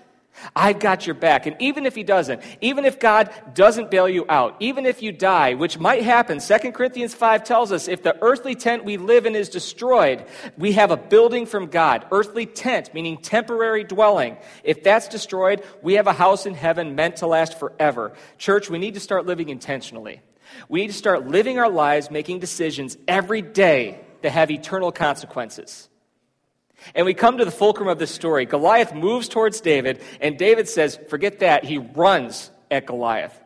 I've 0.54 0.78
got 0.78 1.06
your 1.06 1.14
back. 1.14 1.46
And 1.46 1.56
even 1.60 1.86
if 1.86 1.94
he 1.94 2.02
doesn't, 2.02 2.42
even 2.60 2.84
if 2.84 2.98
God 2.98 3.30
doesn't 3.54 3.90
bail 3.90 4.08
you 4.08 4.26
out, 4.28 4.56
even 4.60 4.86
if 4.86 5.02
you 5.02 5.12
die, 5.12 5.54
which 5.54 5.78
might 5.78 6.02
happen, 6.02 6.40
2 6.40 6.72
Corinthians 6.72 7.14
5 7.14 7.44
tells 7.44 7.72
us 7.72 7.88
if 7.88 8.02
the 8.02 8.16
earthly 8.22 8.54
tent 8.54 8.84
we 8.84 8.96
live 8.96 9.26
in 9.26 9.34
is 9.34 9.48
destroyed, 9.48 10.24
we 10.56 10.72
have 10.72 10.90
a 10.90 10.96
building 10.96 11.46
from 11.46 11.68
God. 11.68 12.06
Earthly 12.10 12.46
tent, 12.46 12.92
meaning 12.94 13.18
temporary 13.18 13.84
dwelling. 13.84 14.36
If 14.62 14.82
that's 14.82 15.08
destroyed, 15.08 15.62
we 15.82 15.94
have 15.94 16.06
a 16.06 16.12
house 16.12 16.46
in 16.46 16.54
heaven 16.54 16.94
meant 16.94 17.16
to 17.16 17.26
last 17.26 17.58
forever. 17.58 18.12
Church, 18.38 18.68
we 18.68 18.78
need 18.78 18.94
to 18.94 19.00
start 19.00 19.26
living 19.26 19.48
intentionally. 19.48 20.20
We 20.68 20.80
need 20.82 20.88
to 20.88 20.92
start 20.92 21.26
living 21.26 21.58
our 21.58 21.70
lives 21.70 22.10
making 22.10 22.40
decisions 22.40 22.96
every 23.08 23.42
day 23.42 24.00
that 24.22 24.30
have 24.30 24.50
eternal 24.50 24.92
consequences. 24.92 25.88
And 26.94 27.06
we 27.06 27.14
come 27.14 27.38
to 27.38 27.44
the 27.44 27.50
fulcrum 27.50 27.88
of 27.88 27.98
this 27.98 28.10
story. 28.10 28.46
Goliath 28.46 28.94
moves 28.94 29.28
towards 29.28 29.60
David, 29.60 30.00
and 30.20 30.36
David 30.36 30.68
says, 30.68 30.98
Forget 31.08 31.40
that. 31.40 31.64
He 31.64 31.78
runs 31.78 32.50
at 32.70 32.86
Goliath. 32.86 33.38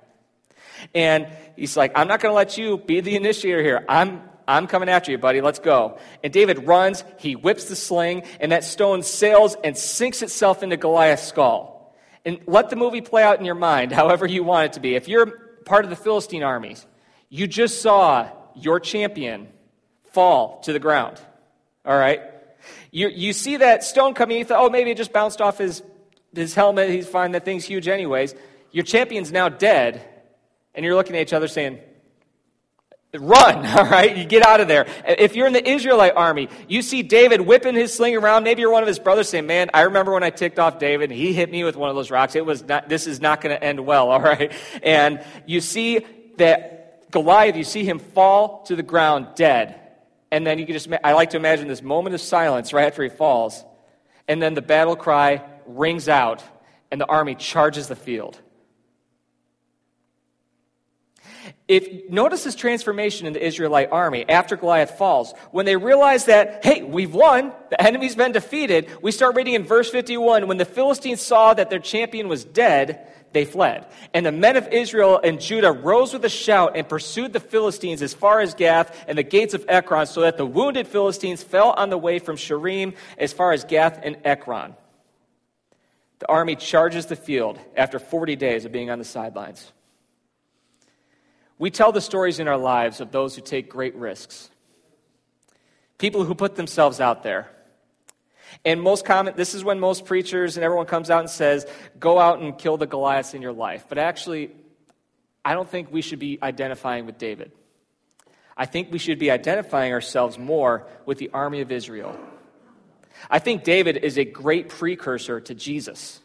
And 0.94 1.28
he's 1.56 1.76
like, 1.76 1.92
I'm 1.94 2.08
not 2.08 2.20
going 2.20 2.30
to 2.30 2.36
let 2.36 2.56
you 2.56 2.78
be 2.78 3.00
the 3.00 3.16
initiator 3.16 3.62
here. 3.62 3.84
I'm, 3.88 4.22
I'm 4.46 4.66
coming 4.66 4.88
after 4.88 5.10
you, 5.10 5.18
buddy. 5.18 5.40
Let's 5.40 5.58
go. 5.58 5.98
And 6.22 6.32
David 6.32 6.66
runs, 6.66 7.04
he 7.18 7.36
whips 7.36 7.64
the 7.64 7.76
sling, 7.76 8.22
and 8.40 8.52
that 8.52 8.64
stone 8.64 9.02
sails 9.02 9.56
and 9.62 9.76
sinks 9.76 10.22
itself 10.22 10.62
into 10.62 10.76
Goliath's 10.76 11.26
skull. 11.26 11.96
And 12.24 12.40
let 12.46 12.70
the 12.70 12.76
movie 12.76 13.00
play 13.00 13.22
out 13.22 13.38
in 13.38 13.44
your 13.44 13.54
mind, 13.54 13.92
however 13.92 14.26
you 14.26 14.44
want 14.44 14.66
it 14.66 14.72
to 14.74 14.80
be. 14.80 14.94
If 14.94 15.08
you're 15.08 15.26
part 15.64 15.84
of 15.84 15.90
the 15.90 15.96
Philistine 15.96 16.42
armies, 16.42 16.86
you 17.28 17.46
just 17.46 17.82
saw 17.82 18.28
your 18.54 18.80
champion, 18.80 19.48
fall 20.12 20.60
to 20.60 20.72
the 20.72 20.78
ground. 20.78 21.20
All 21.84 21.96
right? 21.96 22.20
You, 22.90 23.08
you 23.08 23.32
see 23.32 23.58
that 23.58 23.84
stone 23.84 24.14
coming, 24.14 24.38
you 24.38 24.44
thought, 24.44 24.64
oh, 24.64 24.70
maybe 24.70 24.90
it 24.90 24.96
just 24.96 25.12
bounced 25.12 25.40
off 25.40 25.58
his, 25.58 25.82
his 26.34 26.54
helmet. 26.54 26.90
He's 26.90 27.06
fine. 27.06 27.32
That 27.32 27.44
thing's 27.44 27.64
huge, 27.64 27.88
anyways. 27.88 28.34
Your 28.72 28.84
champion's 28.84 29.32
now 29.32 29.48
dead, 29.48 30.02
and 30.74 30.84
you're 30.84 30.94
looking 30.94 31.16
at 31.16 31.22
each 31.22 31.32
other 31.32 31.48
saying, 31.48 31.80
Run, 33.14 33.64
all 33.78 33.84
right? 33.84 34.16
You 34.16 34.24
get 34.24 34.44
out 34.44 34.60
of 34.60 34.68
there. 34.68 34.86
If 35.06 35.34
you're 35.34 35.46
in 35.46 35.54
the 35.54 35.66
Israelite 35.66 36.12
army, 36.14 36.48
you 36.68 36.82
see 36.82 37.02
David 37.02 37.40
whipping 37.40 37.74
his 37.74 37.94
sling 37.94 38.16
around. 38.16 38.44
Maybe 38.44 38.60
you're 38.60 38.70
one 38.70 38.82
of 38.82 38.86
his 38.86 38.98
brothers 38.98 39.28
saying, 39.28 39.46
Man, 39.46 39.70
I 39.72 39.82
remember 39.82 40.12
when 40.12 40.22
I 40.22 40.30
ticked 40.30 40.58
off 40.58 40.78
David 40.78 41.10
and 41.10 41.18
he 41.18 41.32
hit 41.32 41.50
me 41.50 41.64
with 41.64 41.76
one 41.76 41.88
of 41.88 41.96
those 41.96 42.10
rocks. 42.10 42.36
It 42.36 42.44
was 42.44 42.62
not, 42.64 42.88
this 42.88 43.06
is 43.06 43.20
not 43.20 43.40
going 43.40 43.56
to 43.56 43.62
end 43.62 43.80
well, 43.80 44.10
all 44.10 44.20
right? 44.20 44.52
And 44.82 45.24
you 45.46 45.60
see 45.60 46.04
that 46.36 47.10
Goliath, 47.10 47.56
you 47.56 47.64
see 47.64 47.84
him 47.84 47.98
fall 47.98 48.62
to 48.64 48.76
the 48.76 48.82
ground 48.82 49.28
dead. 49.34 49.80
And 50.30 50.46
then 50.46 50.58
you 50.58 50.66
can 50.66 50.74
just, 50.74 50.88
I 51.02 51.12
like 51.12 51.30
to 51.30 51.36
imagine 51.36 51.68
this 51.68 51.82
moment 51.82 52.14
of 52.14 52.20
silence 52.20 52.72
right 52.72 52.86
after 52.86 53.02
he 53.02 53.08
falls. 53.08 53.64
And 54.26 54.42
then 54.42 54.54
the 54.54 54.62
battle 54.62 54.96
cry 54.96 55.42
rings 55.66 56.08
out 56.08 56.42
and 56.90 57.00
the 57.00 57.06
army 57.06 57.34
charges 57.34 57.88
the 57.88 57.96
field. 57.96 58.40
If 61.66 62.10
notice 62.10 62.44
this 62.44 62.54
transformation 62.54 63.26
in 63.26 63.32
the 63.32 63.44
Israelite 63.44 63.90
army 63.92 64.28
after 64.28 64.56
Goliath 64.56 64.92
falls, 64.92 65.34
when 65.50 65.66
they 65.66 65.76
realize 65.76 66.24
that, 66.26 66.64
hey, 66.64 66.82
we've 66.82 67.14
won, 67.14 67.52
the 67.70 67.80
enemy's 67.80 68.16
been 68.16 68.32
defeated, 68.32 68.88
we 69.02 69.12
start 69.12 69.36
reading 69.36 69.54
in 69.54 69.64
verse 69.64 69.90
51 69.90 70.48
when 70.48 70.56
the 70.56 70.64
Philistines 70.64 71.20
saw 71.20 71.54
that 71.54 71.70
their 71.70 71.78
champion 71.78 72.28
was 72.28 72.44
dead, 72.44 73.06
they 73.32 73.44
fled. 73.44 73.86
And 74.14 74.24
the 74.24 74.32
men 74.32 74.56
of 74.56 74.68
Israel 74.68 75.20
and 75.22 75.40
Judah 75.40 75.72
rose 75.72 76.12
with 76.12 76.24
a 76.24 76.30
shout 76.30 76.76
and 76.76 76.88
pursued 76.88 77.32
the 77.32 77.40
Philistines 77.40 78.02
as 78.02 78.14
far 78.14 78.40
as 78.40 78.54
Gath 78.54 79.04
and 79.06 79.18
the 79.18 79.22
gates 79.22 79.54
of 79.54 79.64
Ekron, 79.68 80.06
so 80.06 80.22
that 80.22 80.36
the 80.36 80.46
wounded 80.46 80.86
Philistines 80.86 81.42
fell 81.42 81.72
on 81.72 81.90
the 81.90 81.98
way 81.98 82.18
from 82.18 82.36
Shaaraim 82.36 82.94
as 83.18 83.32
far 83.32 83.52
as 83.52 83.64
Gath 83.64 84.00
and 84.02 84.16
Ekron. 84.24 84.74
The 86.20 86.28
army 86.28 86.56
charges 86.56 87.06
the 87.06 87.16
field 87.16 87.58
after 87.76 87.98
40 87.98 88.36
days 88.36 88.64
of 88.64 88.72
being 88.72 88.90
on 88.90 88.98
the 88.98 89.04
sidelines. 89.04 89.72
We 91.58 91.70
tell 91.70 91.92
the 91.92 92.00
stories 92.00 92.38
in 92.38 92.48
our 92.48 92.56
lives 92.56 93.00
of 93.00 93.10
those 93.10 93.34
who 93.34 93.42
take 93.42 93.68
great 93.68 93.94
risks, 93.96 94.50
people 95.98 96.24
who 96.24 96.34
put 96.34 96.54
themselves 96.54 97.00
out 97.00 97.22
there. 97.22 97.50
And 98.64 98.80
most 98.80 99.04
common, 99.04 99.34
this 99.36 99.54
is 99.54 99.62
when 99.62 99.78
most 99.78 100.06
preachers 100.06 100.56
and 100.56 100.64
everyone 100.64 100.86
comes 100.86 101.10
out 101.10 101.20
and 101.20 101.30
says, 101.30 101.66
go 101.98 102.18
out 102.18 102.40
and 102.40 102.56
kill 102.56 102.76
the 102.76 102.86
Goliaths 102.86 103.34
in 103.34 103.42
your 103.42 103.52
life. 103.52 103.86
But 103.88 103.98
actually, 103.98 104.50
I 105.44 105.54
don't 105.54 105.68
think 105.68 105.92
we 105.92 106.00
should 106.00 106.18
be 106.18 106.38
identifying 106.42 107.06
with 107.06 107.18
David. 107.18 107.52
I 108.56 108.66
think 108.66 108.90
we 108.90 108.98
should 108.98 109.18
be 109.18 109.30
identifying 109.30 109.92
ourselves 109.92 110.38
more 110.38 110.86
with 111.06 111.18
the 111.18 111.30
army 111.32 111.60
of 111.60 111.70
Israel. 111.70 112.18
I 113.30 113.38
think 113.38 113.64
David 113.64 113.98
is 113.98 114.18
a 114.18 114.24
great 114.24 114.68
precursor 114.68 115.40
to 115.40 115.54
Jesus. 115.54 116.20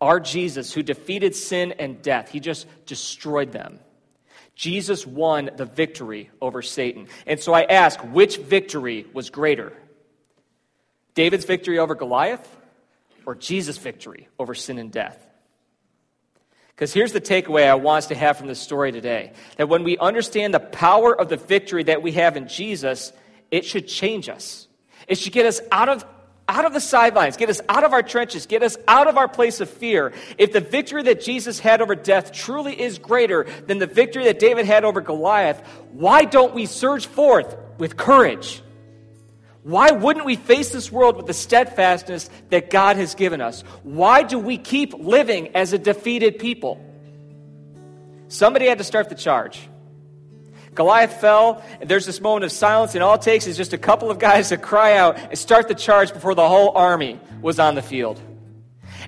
Our 0.00 0.20
Jesus, 0.20 0.72
who 0.72 0.82
defeated 0.82 1.36
sin 1.36 1.72
and 1.78 2.02
death, 2.02 2.30
he 2.30 2.40
just 2.40 2.66
destroyed 2.86 3.52
them. 3.52 3.78
Jesus 4.54 5.06
won 5.06 5.50
the 5.56 5.64
victory 5.64 6.30
over 6.40 6.62
Satan. 6.62 7.08
And 7.26 7.40
so 7.40 7.52
I 7.52 7.62
ask, 7.62 7.98
which 8.00 8.36
victory 8.36 9.06
was 9.12 9.30
greater? 9.30 9.72
David's 11.14 11.44
victory 11.44 11.78
over 11.78 11.94
Goliath 11.94 12.56
or 13.26 13.34
Jesus' 13.34 13.78
victory 13.78 14.28
over 14.38 14.54
sin 14.54 14.78
and 14.78 14.92
death? 14.92 15.18
Because 16.68 16.92
here's 16.92 17.12
the 17.12 17.20
takeaway 17.20 17.68
I 17.68 17.74
want 17.74 17.98
us 17.98 18.06
to 18.08 18.14
have 18.14 18.38
from 18.38 18.48
this 18.48 18.60
story 18.60 18.92
today 18.92 19.32
that 19.56 19.68
when 19.68 19.84
we 19.84 19.98
understand 19.98 20.54
the 20.54 20.60
power 20.60 21.18
of 21.18 21.28
the 21.28 21.36
victory 21.36 21.84
that 21.84 22.02
we 22.02 22.12
have 22.12 22.36
in 22.36 22.48
Jesus, 22.48 23.12
it 23.50 23.64
should 23.64 23.86
change 23.86 24.28
us. 24.28 24.66
It 25.06 25.18
should 25.18 25.32
get 25.32 25.46
us 25.46 25.60
out 25.70 25.88
of 25.88 26.04
out 26.52 26.66
of 26.66 26.74
the 26.74 26.80
sidelines, 26.80 27.38
get 27.38 27.48
us 27.48 27.62
out 27.66 27.82
of 27.82 27.94
our 27.94 28.02
trenches, 28.02 28.44
get 28.44 28.62
us 28.62 28.76
out 28.86 29.08
of 29.08 29.16
our 29.16 29.26
place 29.26 29.62
of 29.62 29.70
fear. 29.70 30.12
If 30.36 30.52
the 30.52 30.60
victory 30.60 31.02
that 31.04 31.22
Jesus 31.22 31.58
had 31.58 31.80
over 31.80 31.94
death 31.94 32.30
truly 32.30 32.78
is 32.78 32.98
greater 32.98 33.46
than 33.66 33.78
the 33.78 33.86
victory 33.86 34.24
that 34.24 34.38
David 34.38 34.66
had 34.66 34.84
over 34.84 35.00
Goliath, 35.00 35.66
why 35.92 36.26
don't 36.26 36.52
we 36.52 36.66
surge 36.66 37.06
forth 37.06 37.56
with 37.78 37.96
courage? 37.96 38.62
Why 39.62 39.92
wouldn't 39.92 40.26
we 40.26 40.36
face 40.36 40.70
this 40.70 40.92
world 40.92 41.16
with 41.16 41.26
the 41.26 41.32
steadfastness 41.32 42.28
that 42.50 42.68
God 42.68 42.96
has 42.96 43.14
given 43.14 43.40
us? 43.40 43.62
Why 43.82 44.22
do 44.22 44.38
we 44.38 44.58
keep 44.58 44.92
living 44.92 45.56
as 45.56 45.72
a 45.72 45.78
defeated 45.78 46.38
people? 46.38 46.84
Somebody 48.28 48.66
had 48.66 48.76
to 48.76 48.84
start 48.84 49.08
the 49.08 49.14
charge. 49.14 49.68
Goliath 50.74 51.20
fell, 51.20 51.62
and 51.80 51.88
there's 51.88 52.06
this 52.06 52.20
moment 52.20 52.44
of 52.44 52.52
silence, 52.52 52.94
and 52.94 53.02
all 53.02 53.14
it 53.14 53.22
takes 53.22 53.46
is 53.46 53.56
just 53.56 53.72
a 53.72 53.78
couple 53.78 54.10
of 54.10 54.18
guys 54.18 54.48
to 54.48 54.56
cry 54.56 54.96
out 54.96 55.18
and 55.18 55.38
start 55.38 55.68
the 55.68 55.74
charge 55.74 56.12
before 56.12 56.34
the 56.34 56.48
whole 56.48 56.70
army 56.70 57.20
was 57.42 57.58
on 57.58 57.74
the 57.74 57.82
field. 57.82 58.20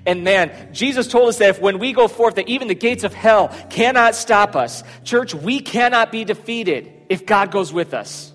And 0.05 0.23
man, 0.23 0.73
Jesus 0.73 1.07
told 1.07 1.29
us 1.29 1.39
that 1.39 1.49
if 1.49 1.61
when 1.61 1.79
we 1.79 1.93
go 1.93 2.07
forth, 2.07 2.35
that 2.35 2.47
even 2.47 2.67
the 2.67 2.75
gates 2.75 3.03
of 3.03 3.13
hell 3.13 3.47
cannot 3.69 4.13
stop 4.13 4.55
us. 4.55 4.83
Church, 5.03 5.33
we 5.33 5.59
cannot 5.59 6.11
be 6.11 6.23
defeated 6.23 6.91
if 7.09 7.25
God 7.25 7.49
goes 7.49 7.73
with 7.73 7.93
us. 7.93 8.31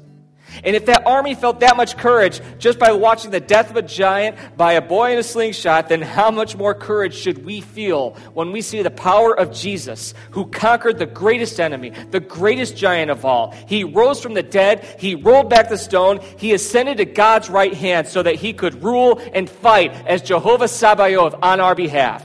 And 0.65 0.77
if 0.77 0.87
that 0.87 1.07
army 1.07 1.35
felt 1.35 1.61
that 1.61 1.77
much 1.77 1.97
courage 1.97 2.41
just 2.59 2.79
by 2.79 2.93
watching 2.93 3.31
the 3.31 3.41
death 3.41 3.71
of 3.71 3.77
a 3.77 3.83
giant 3.83 4.37
by 4.57 4.75
a 4.75 4.83
boy 4.83 5.13
in 5.13 5.19
a 5.19 5.23
slingshot, 5.23 5.89
then 5.89 6.03
how 6.03 6.31
much 6.31 6.57
more 6.57 6.75
courage 6.75 7.15
should 7.15 7.45
we 7.45 7.61
feel 7.61 8.15
when 8.35 8.53
we 8.53 8.61
see 8.61 8.83
the 8.83 8.91
power 8.91 9.39
of 9.39 9.53
Jesus, 9.53 10.15
who 10.31 10.47
conquered 10.47 10.99
the 10.99 11.07
greatest 11.07 11.61
enemy, 11.61 11.91
the 12.11 12.21
greatest 12.21 12.77
giant 12.77 13.11
of 13.11 13.25
all? 13.25 13.53
He 13.67 13.85
rose 13.85 14.21
from 14.21 14.35
the 14.35 14.43
dead, 14.43 14.85
he 14.99 15.15
rolled 15.15 15.51
back 15.51 15.69
the 15.69 15.79
stone, 15.79 16.21
he 16.37 16.53
ascended 16.53 16.99
to 16.99 17.05
God's 17.05 17.49
right 17.49 17.75
hand 17.75 18.09
so 18.09 18.23
that 18.23 18.37
he 18.37 18.53
could 18.53 18.83
rule 18.83 19.21
and 19.33 19.49
fight 19.49 19.93
as 20.07 20.23
Jehovah 20.23 20.69
Sabaoth 20.69 21.35
on 21.43 21.61
our 21.61 21.75
behalf. 21.75 22.25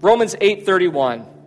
Romans 0.00 0.34
8:31 0.40 1.39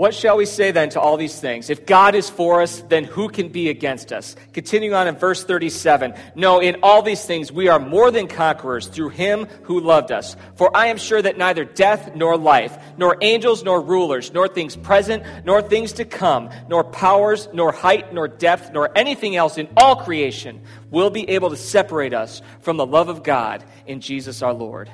what 0.00 0.14
shall 0.14 0.38
we 0.38 0.46
say 0.46 0.70
then 0.70 0.88
to 0.88 0.98
all 0.98 1.18
these 1.18 1.38
things? 1.38 1.68
If 1.68 1.84
God 1.84 2.14
is 2.14 2.30
for 2.30 2.62
us, 2.62 2.80
then 2.88 3.04
who 3.04 3.28
can 3.28 3.50
be 3.50 3.68
against 3.68 4.14
us? 4.14 4.34
Continuing 4.54 4.94
on 4.94 5.06
in 5.06 5.14
verse 5.14 5.44
37. 5.44 6.14
No, 6.34 6.58
in 6.58 6.76
all 6.82 7.02
these 7.02 7.22
things 7.26 7.52
we 7.52 7.68
are 7.68 7.78
more 7.78 8.10
than 8.10 8.26
conquerors 8.26 8.86
through 8.86 9.10
him 9.10 9.44
who 9.64 9.78
loved 9.78 10.10
us. 10.10 10.36
For 10.54 10.74
I 10.74 10.86
am 10.86 10.96
sure 10.96 11.20
that 11.20 11.36
neither 11.36 11.66
death 11.66 12.14
nor 12.14 12.38
life, 12.38 12.78
nor 12.96 13.18
angels 13.20 13.62
nor 13.62 13.82
rulers, 13.82 14.32
nor 14.32 14.48
things 14.48 14.74
present, 14.74 15.22
nor 15.44 15.60
things 15.60 15.92
to 15.92 16.06
come, 16.06 16.48
nor 16.66 16.82
powers, 16.82 17.50
nor 17.52 17.70
height, 17.70 18.14
nor 18.14 18.26
depth, 18.26 18.72
nor 18.72 18.90
anything 18.96 19.36
else 19.36 19.58
in 19.58 19.68
all 19.76 19.96
creation 19.96 20.62
will 20.90 21.10
be 21.10 21.28
able 21.28 21.50
to 21.50 21.58
separate 21.58 22.14
us 22.14 22.40
from 22.60 22.78
the 22.78 22.86
love 22.86 23.10
of 23.10 23.22
God 23.22 23.62
in 23.86 24.00
Jesus 24.00 24.40
our 24.40 24.54
Lord. 24.54 24.90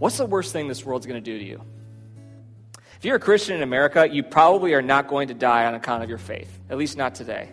What's 0.00 0.16
the 0.16 0.26
worst 0.26 0.52
thing 0.52 0.66
this 0.66 0.84
world's 0.84 1.06
going 1.06 1.22
to 1.22 1.30
do 1.32 1.38
to 1.38 1.44
you? 1.44 1.62
If 3.00 3.06
you're 3.06 3.16
a 3.16 3.18
Christian 3.18 3.56
in 3.56 3.62
America, 3.62 4.06
you 4.06 4.22
probably 4.22 4.74
are 4.74 4.82
not 4.82 5.08
going 5.08 5.28
to 5.28 5.34
die 5.34 5.64
on 5.64 5.74
account 5.74 6.02
of 6.02 6.10
your 6.10 6.18
faith, 6.18 6.60
at 6.68 6.76
least 6.76 6.98
not 6.98 7.14
today. 7.14 7.48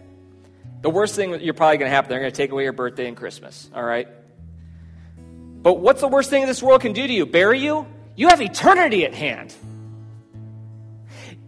The 0.82 0.90
worst 0.90 1.16
thing 1.16 1.32
that 1.32 1.42
you're 1.42 1.54
probably 1.54 1.78
going 1.78 1.90
to 1.90 1.96
happen, 1.96 2.10
they're 2.10 2.20
going 2.20 2.34
to 2.34 2.36
take 2.36 2.52
away 2.52 2.64
your 2.64 2.74
birthday 2.74 3.08
and 3.08 3.16
Christmas, 3.16 3.70
all 3.74 3.82
right? 3.82 4.10
But 5.16 5.76
what's 5.76 6.02
the 6.02 6.10
worst 6.10 6.30
thing 6.30 6.46
this 6.48 6.62
world 6.62 6.82
can 6.82 6.92
do 6.92 7.08
to 7.08 7.14
you? 7.14 7.26
Bury 7.26 7.62
you? 7.62 7.88
You 8.18 8.28
have 8.28 8.42
eternity 8.42 9.06
at 9.06 9.14
hand. 9.14 9.56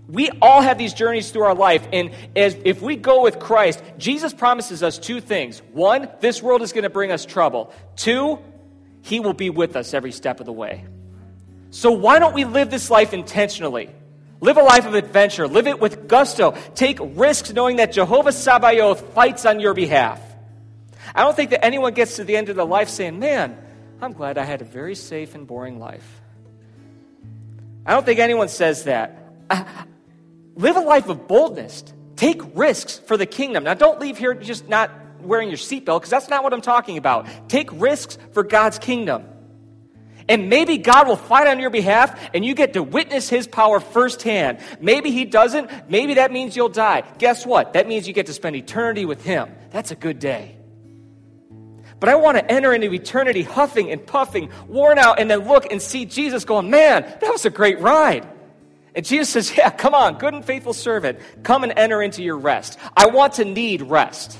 We 0.07 0.29
all 0.41 0.61
have 0.61 0.77
these 0.77 0.93
journeys 0.93 1.31
through 1.31 1.43
our 1.43 1.55
life, 1.55 1.85
and 1.91 2.11
as 2.37 2.55
if 2.63 2.81
we 2.81 2.95
go 2.95 3.21
with 3.21 3.37
Christ, 3.37 3.83
Jesus 3.97 4.33
promises 4.33 4.81
us 4.81 4.97
two 4.97 5.19
things. 5.19 5.61
One, 5.73 6.07
this 6.21 6.41
world 6.41 6.61
is 6.61 6.71
going 6.71 6.85
to 6.85 6.89
bring 6.89 7.11
us 7.11 7.25
trouble. 7.25 7.73
Two, 7.97 8.39
He 9.01 9.19
will 9.19 9.33
be 9.33 9.49
with 9.49 9.75
us 9.75 9.93
every 9.93 10.13
step 10.13 10.39
of 10.39 10.45
the 10.45 10.53
way. 10.53 10.85
So 11.71 11.91
why 11.91 12.19
don't 12.19 12.33
we 12.33 12.45
live 12.45 12.71
this 12.71 12.89
life 12.89 13.13
intentionally? 13.13 13.89
Live 14.41 14.57
a 14.57 14.63
life 14.63 14.85
of 14.85 14.95
adventure. 14.95 15.47
Live 15.47 15.67
it 15.67 15.79
with 15.79 16.07
gusto. 16.07 16.55
Take 16.73 16.97
risks 17.01 17.51
knowing 17.51 17.77
that 17.77 17.91
Jehovah 17.91 18.31
Sabaoth 18.31 19.13
fights 19.13 19.45
on 19.45 19.59
your 19.59 19.73
behalf. 19.73 20.21
I 21.13 21.23
don't 21.23 21.35
think 21.35 21.49
that 21.49 21.63
anyone 21.63 21.93
gets 21.93 22.15
to 22.17 22.23
the 22.23 22.37
end 22.37 22.49
of 22.49 22.55
their 22.55 22.65
life 22.65 22.89
saying, 22.89 23.19
Man, 23.19 23.57
I'm 24.01 24.13
glad 24.13 24.37
I 24.37 24.45
had 24.45 24.61
a 24.61 24.65
very 24.65 24.95
safe 24.95 25.35
and 25.35 25.45
boring 25.45 25.79
life. 25.79 26.21
I 27.85 27.93
don't 27.93 28.05
think 28.05 28.19
anyone 28.19 28.47
says 28.47 28.85
that. 28.85 29.33
Uh, 29.49 29.63
live 30.55 30.77
a 30.77 30.81
life 30.81 31.09
of 31.09 31.27
boldness. 31.27 31.83
Take 32.15 32.41
risks 32.55 32.99
for 32.99 33.17
the 33.17 33.25
kingdom. 33.25 33.63
Now, 33.63 33.73
don't 33.73 33.99
leave 33.99 34.17
here 34.17 34.33
just 34.33 34.69
not 34.69 34.91
wearing 35.21 35.49
your 35.49 35.57
seatbelt 35.57 35.99
because 35.99 36.09
that's 36.09 36.29
not 36.29 36.43
what 36.43 36.53
I'm 36.53 36.61
talking 36.61 36.97
about. 36.97 37.27
Take 37.49 37.69
risks 37.73 38.17
for 38.33 38.43
God's 38.43 38.79
kingdom. 38.79 39.25
And 40.29 40.47
maybe 40.47 40.77
God 40.77 41.07
will 41.07 41.17
fight 41.17 41.47
on 41.47 41.59
your 41.59 41.71
behalf 41.71 42.29
and 42.33 42.45
you 42.45 42.53
get 42.53 42.73
to 42.73 42.83
witness 42.83 43.27
his 43.27 43.47
power 43.47 43.79
firsthand. 43.79 44.59
Maybe 44.79 45.11
he 45.11 45.25
doesn't. 45.25 45.89
Maybe 45.89 46.13
that 46.13 46.31
means 46.31 46.55
you'll 46.55 46.69
die. 46.69 47.03
Guess 47.17 47.45
what? 47.45 47.73
That 47.73 47.87
means 47.87 48.07
you 48.07 48.13
get 48.13 48.27
to 48.27 48.33
spend 48.33 48.55
eternity 48.55 49.05
with 49.05 49.23
him. 49.23 49.49
That's 49.71 49.89
a 49.89 49.95
good 49.95 50.19
day. 50.19 50.55
But 51.99 52.09
I 52.09 52.15
want 52.15 52.37
to 52.37 52.49
enter 52.49 52.73
into 52.73 52.93
eternity 52.93 53.43
huffing 53.43 53.91
and 53.91 54.05
puffing, 54.05 54.51
worn 54.67 54.99
out, 54.99 55.19
and 55.19 55.29
then 55.29 55.47
look 55.47 55.69
and 55.69 55.81
see 55.81 56.05
Jesus 56.05 56.45
going, 56.45 56.69
man, 56.69 57.01
that 57.01 57.29
was 57.29 57.45
a 57.45 57.49
great 57.49 57.81
ride. 57.81 58.25
And 58.95 59.05
Jesus 59.05 59.29
says, 59.29 59.57
Yeah, 59.57 59.69
come 59.69 59.93
on, 59.93 60.17
good 60.17 60.33
and 60.33 60.43
faithful 60.43 60.73
servant. 60.73 61.19
Come 61.43 61.63
and 61.63 61.73
enter 61.77 62.01
into 62.01 62.23
your 62.23 62.37
rest. 62.37 62.79
I 62.95 63.07
want 63.07 63.33
to 63.33 63.45
need 63.45 63.81
rest. 63.81 64.37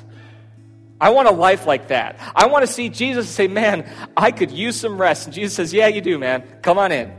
I 1.02 1.12
want 1.12 1.28
a 1.28 1.32
life 1.32 1.66
like 1.66 1.88
that. 1.90 2.20
I 2.36 2.48
want 2.48 2.66
to 2.66 2.72
see 2.72 2.90
Jesus 2.90 3.30
say, 3.30 3.48
Man, 3.48 3.90
I 4.18 4.32
could 4.32 4.52
use 4.52 4.76
some 4.76 5.00
rest. 5.00 5.28
And 5.28 5.34
Jesus 5.34 5.56
says, 5.56 5.74
Yeah, 5.74 5.88
you 5.88 6.02
do, 6.02 6.18
man. 6.18 6.44
Come 6.62 6.78
on 6.78 6.92
in. 6.92 7.14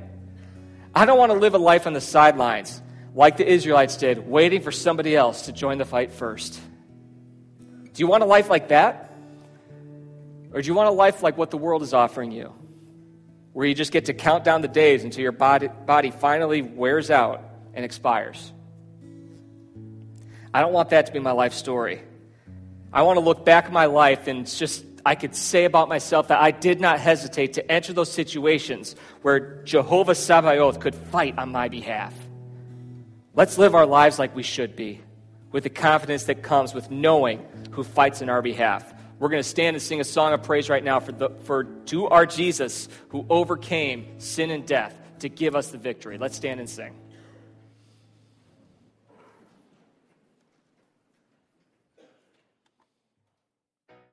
I 0.94 1.06
don't 1.06 1.18
want 1.18 1.32
to 1.32 1.38
live 1.38 1.54
a 1.54 1.58
life 1.58 1.86
on 1.86 1.92
the 1.92 2.00
sidelines 2.00 2.82
like 3.14 3.36
the 3.36 3.48
Israelites 3.48 3.96
did, 3.96 4.28
waiting 4.28 4.60
for 4.60 4.72
somebody 4.72 5.16
else 5.16 5.42
to 5.42 5.52
join 5.52 5.78
the 5.78 5.84
fight 5.84 6.12
first. 6.12 6.60
Do 7.92 8.02
you 8.02 8.06
want 8.06 8.22
a 8.22 8.26
life 8.26 8.50
like 8.50 8.68
that? 8.68 9.12
Or 10.52 10.60
do 10.60 10.66
you 10.66 10.74
want 10.74 10.88
a 10.88 10.92
life 10.92 11.22
like 11.22 11.36
what 11.36 11.50
the 11.50 11.56
world 11.56 11.82
is 11.82 11.94
offering 11.94 12.32
you? 12.32 12.52
Where 13.52 13.66
you 13.66 13.74
just 13.74 13.92
get 13.92 14.06
to 14.06 14.14
count 14.14 14.44
down 14.44 14.62
the 14.62 14.68
days 14.68 15.04
until 15.04 15.22
your 15.22 15.32
body, 15.32 15.68
body 15.68 16.10
finally 16.10 16.62
wears 16.62 17.10
out 17.10 17.42
and 17.74 17.84
expires. 17.84 18.52
I 20.52 20.60
don't 20.60 20.72
want 20.72 20.90
that 20.90 21.06
to 21.06 21.12
be 21.12 21.18
my 21.18 21.32
life 21.32 21.54
story. 21.54 22.02
I 22.92 23.02
want 23.02 23.18
to 23.18 23.24
look 23.24 23.44
back 23.44 23.66
at 23.66 23.72
my 23.72 23.86
life 23.86 24.26
and 24.26 24.46
just, 24.46 24.84
I 25.06 25.14
could 25.14 25.36
say 25.36 25.64
about 25.64 25.88
myself 25.88 26.28
that 26.28 26.40
I 26.40 26.50
did 26.50 26.80
not 26.80 26.98
hesitate 26.98 27.52
to 27.54 27.70
enter 27.70 27.92
those 27.92 28.10
situations 28.10 28.96
where 29.22 29.62
Jehovah 29.62 30.14
Sabaoth 30.14 30.80
could 30.80 30.94
fight 30.94 31.38
on 31.38 31.52
my 31.52 31.68
behalf. 31.68 32.12
Let's 33.34 33.58
live 33.58 33.76
our 33.76 33.86
lives 33.86 34.18
like 34.18 34.34
we 34.34 34.42
should 34.42 34.74
be, 34.74 35.00
with 35.52 35.62
the 35.62 35.70
confidence 35.70 36.24
that 36.24 36.42
comes 36.42 36.74
with 36.74 36.90
knowing 36.90 37.46
who 37.70 37.84
fights 37.84 38.22
in 38.22 38.28
our 38.28 38.42
behalf. 38.42 38.92
We're 39.20 39.28
going 39.28 39.42
to 39.42 39.48
stand 39.48 39.76
and 39.76 39.82
sing 39.82 40.00
a 40.00 40.04
song 40.04 40.32
of 40.32 40.42
praise 40.42 40.68
right 40.68 40.82
now 40.82 40.98
for, 40.98 41.12
the, 41.12 41.30
for 41.44 41.64
to 41.64 42.08
our 42.08 42.26
Jesus 42.26 42.88
who 43.10 43.24
overcame 43.30 44.18
sin 44.18 44.50
and 44.50 44.66
death 44.66 44.96
to 45.20 45.28
give 45.28 45.54
us 45.54 45.68
the 45.68 45.78
victory. 45.78 46.18
Let's 46.18 46.36
stand 46.36 46.58
and 46.58 46.68
sing. 46.68 46.96